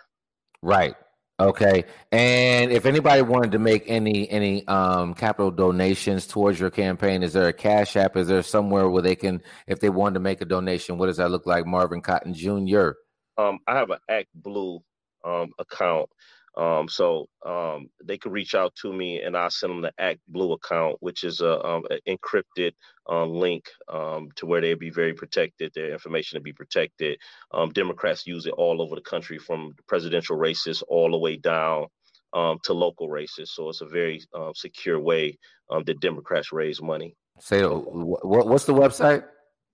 Right. 0.62 0.94
Okay. 1.40 1.84
And 2.10 2.72
if 2.72 2.84
anybody 2.84 3.22
wanted 3.22 3.52
to 3.52 3.60
make 3.60 3.84
any 3.86 4.28
any 4.28 4.66
um 4.66 5.14
capital 5.14 5.52
donations 5.52 6.26
towards 6.26 6.58
your 6.58 6.70
campaign 6.70 7.22
is 7.22 7.32
there 7.32 7.48
a 7.48 7.52
cash 7.52 7.96
app? 7.96 8.16
Is 8.16 8.26
there 8.26 8.42
somewhere 8.42 8.88
where 8.88 9.02
they 9.02 9.14
can 9.14 9.42
if 9.66 9.78
they 9.78 9.88
wanted 9.88 10.14
to 10.14 10.20
make 10.20 10.40
a 10.40 10.44
donation 10.44 10.98
what 10.98 11.06
does 11.06 11.18
that 11.18 11.30
look 11.30 11.46
like? 11.46 11.64
Marvin 11.64 12.00
cotton 12.00 12.34
jr 12.34 12.90
um 13.36 13.60
i 13.68 13.76
have 13.76 13.90
an 13.90 13.98
ActBlue 14.10 14.80
um 15.24 15.52
account 15.58 16.10
um, 16.58 16.88
so 16.88 17.28
um, 17.46 17.88
they 18.04 18.18
can 18.18 18.32
reach 18.32 18.56
out 18.56 18.74
to 18.82 18.92
me 18.92 19.22
and 19.22 19.36
I 19.36 19.46
send 19.48 19.70
them 19.70 19.82
the 19.82 19.92
ActBlue 20.00 20.54
account, 20.54 20.96
which 20.98 21.22
is 21.22 21.40
a 21.40 21.64
um, 21.64 21.84
an 21.88 22.00
encrypted 22.08 22.72
uh, 23.08 23.24
link 23.24 23.70
um, 23.88 24.30
to 24.34 24.44
where 24.44 24.60
they'll 24.60 24.76
be 24.76 24.90
very 24.90 25.14
protected, 25.14 25.70
their 25.74 25.92
information 25.92 26.36
to 26.36 26.42
be 26.42 26.52
protected. 26.52 27.16
Um, 27.52 27.70
Democrats 27.70 28.26
use 28.26 28.46
it 28.46 28.54
all 28.54 28.82
over 28.82 28.96
the 28.96 29.00
country 29.00 29.38
from 29.38 29.76
presidential 29.86 30.34
races 30.36 30.82
all 30.88 31.12
the 31.12 31.18
way 31.18 31.36
down 31.36 31.86
um, 32.32 32.58
to 32.64 32.72
local 32.72 33.08
races. 33.08 33.52
So 33.54 33.68
it's 33.68 33.80
a 33.80 33.86
very 33.86 34.20
secure 34.54 34.98
way 34.98 35.38
that 35.70 36.00
Democrats 36.00 36.52
raise 36.52 36.82
money. 36.82 37.14
Say, 37.38 37.58
uh, 37.58 37.68
so, 37.68 38.18
what's 38.24 38.64
the 38.64 38.74
website? 38.74 39.22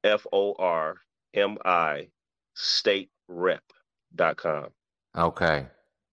F 0.05 0.27
O 0.33 0.55
R 0.59 0.97
M 1.35 1.59
I 1.65 2.09
State 2.55 3.11
Rep.com. 3.29 4.69
Okay. 5.17 5.67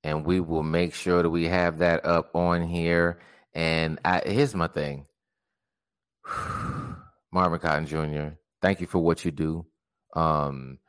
And 0.03 0.25
we 0.25 0.39
will 0.39 0.63
make 0.63 0.93
sure 0.93 1.23
that 1.23 1.29
we 1.29 1.45
have 1.45 1.77
that 1.77 2.05
up 2.05 2.35
on 2.35 2.61
here. 2.67 3.19
And 3.53 3.99
I, 4.03 4.21
here's 4.25 4.55
my 4.55 4.67
thing 4.67 5.05
Marvin 7.31 7.59
Cotton 7.59 7.85
Jr., 7.85 8.35
thank 8.61 8.81
you 8.81 8.87
for 8.87 8.99
what 8.99 9.23
you 9.23 9.31
do. 9.31 9.65
Um, 10.15 10.79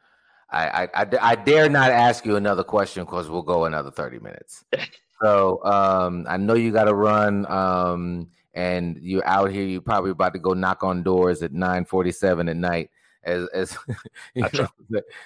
I, 0.50 0.85
I, 0.85 1.02
I, 1.02 1.07
I 1.20 1.35
dare 1.35 1.68
not 1.68 1.90
ask 1.90 2.24
you 2.24 2.37
another 2.37 2.64
question 2.64 3.04
because 3.04 3.28
we'll 3.28 3.42
go 3.42 3.64
another 3.64 3.90
30 3.90 4.18
minutes. 4.20 4.64
So 5.22 5.64
um, 5.64 6.26
I 6.28 6.37
know 6.37 6.54
you 6.54 6.72
got 6.72 6.85
to 6.85 6.94
run, 6.94 7.46
um, 7.50 8.28
and 8.54 8.96
you're 9.00 9.26
out 9.26 9.50
here. 9.50 9.64
You're 9.64 9.80
probably 9.80 10.10
about 10.12 10.32
to 10.34 10.38
go 10.38 10.54
knock 10.54 10.82
on 10.82 11.02
doors 11.02 11.42
at 11.42 11.52
9:47 11.52 12.48
at 12.50 12.56
night. 12.56 12.90
As, 13.24 13.48
as 13.54 13.78
you 14.34 14.44
I 14.44 14.48
try- 14.48 14.68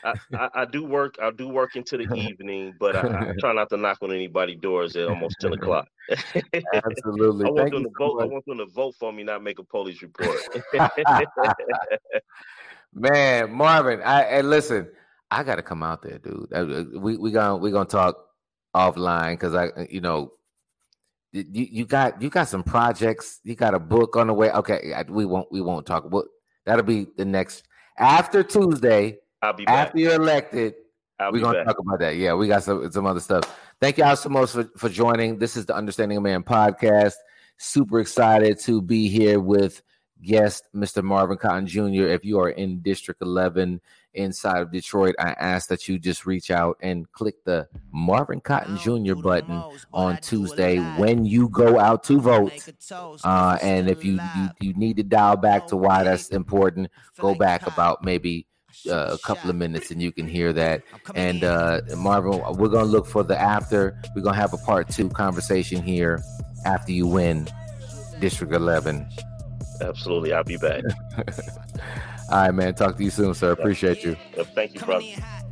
I, 0.05 0.15
I, 0.33 0.49
I 0.55 0.65
do 0.67 0.85
work. 0.85 1.17
I 1.21 1.31
do 1.33 1.49
work 1.49 1.75
into 1.75 1.97
the 1.97 2.05
evening, 2.15 2.75
but 2.79 2.95
I, 2.95 3.33
try 3.41 3.53
not 3.53 3.69
to 3.71 3.77
knock 3.77 3.99
on 4.03 4.13
anybody's 4.13 4.61
doors 4.61 4.95
at 4.97 5.09
almost 5.09 5.35
ten 5.41 5.53
o'clock. 5.59 5.89
absolutely. 6.75 7.47
I 7.47 7.51
want 7.51 7.59
Thank 7.59 7.73
them 7.75 7.83
to 7.85 7.91
so 7.99 8.07
vote. 8.07 8.23
I 8.23 8.27
want 8.27 8.45
them 8.47 8.59
to 8.59 8.67
vote 8.67 8.95
for 9.01 9.13
me, 9.13 9.25
not 9.25 9.43
make 9.43 9.59
a 9.59 9.65
police 9.65 10.01
report. 10.01 10.39
Man, 12.95 13.53
Marvin, 13.53 14.01
I 14.03 14.23
and 14.23 14.49
listen, 14.49 14.89
I 15.31 15.43
got 15.43 15.57
to 15.57 15.63
come 15.63 15.83
out 15.83 16.03
there, 16.03 16.19
dude. 16.19 16.53
Uh, 16.53 16.99
We 17.01 17.17
we 17.17 17.31
gonna 17.31 17.57
we 17.57 17.71
gonna 17.71 17.85
talk 17.85 18.17
offline 18.75 19.33
because 19.33 19.55
I, 19.55 19.89
you 19.91 20.01
know, 20.01 20.33
you 21.33 21.45
you 21.53 21.85
got 21.85 22.21
you 22.23 22.31
got 22.31 22.49
some 22.49 22.63
projects. 22.63 23.41
You 23.45 23.55
got 23.55 23.75
a 23.75 23.79
book 23.79 24.17
on 24.17 24.29
the 24.29 24.35
way. 24.35 24.51
Okay, 24.51 24.95
we 25.09 25.25
won't 25.25 25.51
we 25.53 25.61
won't 25.61 25.87
talk 25.87 26.05
about 26.05 26.25
that'll 26.65 26.85
be 26.85 27.07
the 27.17 27.25
next 27.25 27.65
after 27.99 28.43
Tuesday 28.43 29.19
I'll 29.43 29.53
be 29.53 29.65
back. 29.65 29.89
after 29.89 29.99
you're 29.99 30.15
elected. 30.15 30.75
I'll 31.21 31.33
We're 31.33 31.43
gonna 31.43 31.59
back. 31.59 31.67
talk 31.67 31.79
about 31.81 31.99
that. 32.01 32.17
Yeah, 32.17 32.35
we 32.35 32.49
got 32.49 32.63
some 32.63 32.91
some 32.91 33.07
other 33.07 33.21
stuff. 33.21 33.43
Thank 33.81 33.99
y'all 33.99 34.17
so 34.17 34.29
much 34.29 34.51
for, 34.51 34.65
for 34.77 34.89
joining. 34.89 35.39
This 35.39 35.57
is 35.57 35.67
the 35.67 35.75
Understanding 35.75 36.19
a 36.19 36.21
Man 36.21 36.43
podcast. 36.43 37.15
Super 37.59 38.01
excited 38.01 38.59
to 38.61 38.81
be 38.81 39.09
here 39.09 39.41
with 39.41 39.83
guest 40.23 40.69
Mr. 40.75 41.03
Marvin 41.03 41.39
Cotton 41.39 41.67
Jr. 41.67 42.07
If 42.07 42.25
you 42.25 42.39
are 42.41 42.51
in 42.51 42.81
District 42.81 43.21
11 43.23 43.81
inside 44.15 44.63
of 44.63 44.73
Detroit, 44.73 45.15
I 45.19 45.31
ask 45.31 45.69
that 45.69 45.89
you 45.89 45.99
just 45.99 46.27
reach 46.27 46.51
out 46.51 46.77
and 46.81 47.11
click 47.13 47.45
the 47.45 47.69
Marvin 47.93 48.41
Cotton 48.41 48.77
Jr. 48.79 49.15
button 49.15 49.63
on 49.93 50.19
Tuesday 50.19 50.79
when 50.97 51.25
you 51.25 51.49
go 51.49 51.79
out 51.79 52.05
to 52.05 52.21
vote. 52.21 52.69
Uh, 53.25 53.59
and 53.63 53.89
if 53.89 54.05
you, 54.05 54.19
you 54.37 54.49
you 54.61 54.75
need 54.75 54.97
to 54.97 55.03
dial 55.03 55.37
back 55.37 55.67
to 55.69 55.77
why 55.77 56.03
that's 56.03 56.29
important, 56.29 56.89
go 57.19 57.35
back 57.35 57.67
about 57.67 58.05
maybe 58.05 58.47
uh, 58.89 59.11
a 59.13 59.19
couple 59.19 59.51
of 59.51 59.57
minutes 59.57 59.91
and 59.91 60.03
you 60.03 60.13
can 60.13 60.29
hear 60.29 60.53
that. 60.53 60.83
And 61.15 61.45
uh, 61.45 61.81
Marvin, 61.97 62.41
we're 62.57 62.69
gonna 62.69 62.85
look 62.85 63.07
for 63.07 63.23
the 63.23 63.39
after. 63.39 64.01
We're 64.15 64.23
gonna 64.23 64.37
have 64.37 64.53
a 64.53 64.59
part 64.59 64.89
two 64.89 65.09
conversation 65.09 65.83
here 65.83 66.21
after 66.65 66.93
you 66.93 67.07
win 67.07 67.49
District 68.21 68.53
11. 68.53 69.09
Absolutely, 69.81 70.33
I'll 70.33 70.45
be 70.45 70.57
back. 70.57 70.85
All 72.31 72.43
right, 72.43 72.53
man. 72.53 72.75
Talk 72.75 72.97
to 72.99 73.05
you 73.05 73.11
soon, 73.11 73.33
sir. 73.35 73.53
Appreciate 73.53 74.03
you. 74.05 74.17
Thank 74.55 74.75
you, 74.75 74.81
Coming 74.81 74.97
brother. 74.99 75.07
in 75.17 75.21
high. 75.23 75.43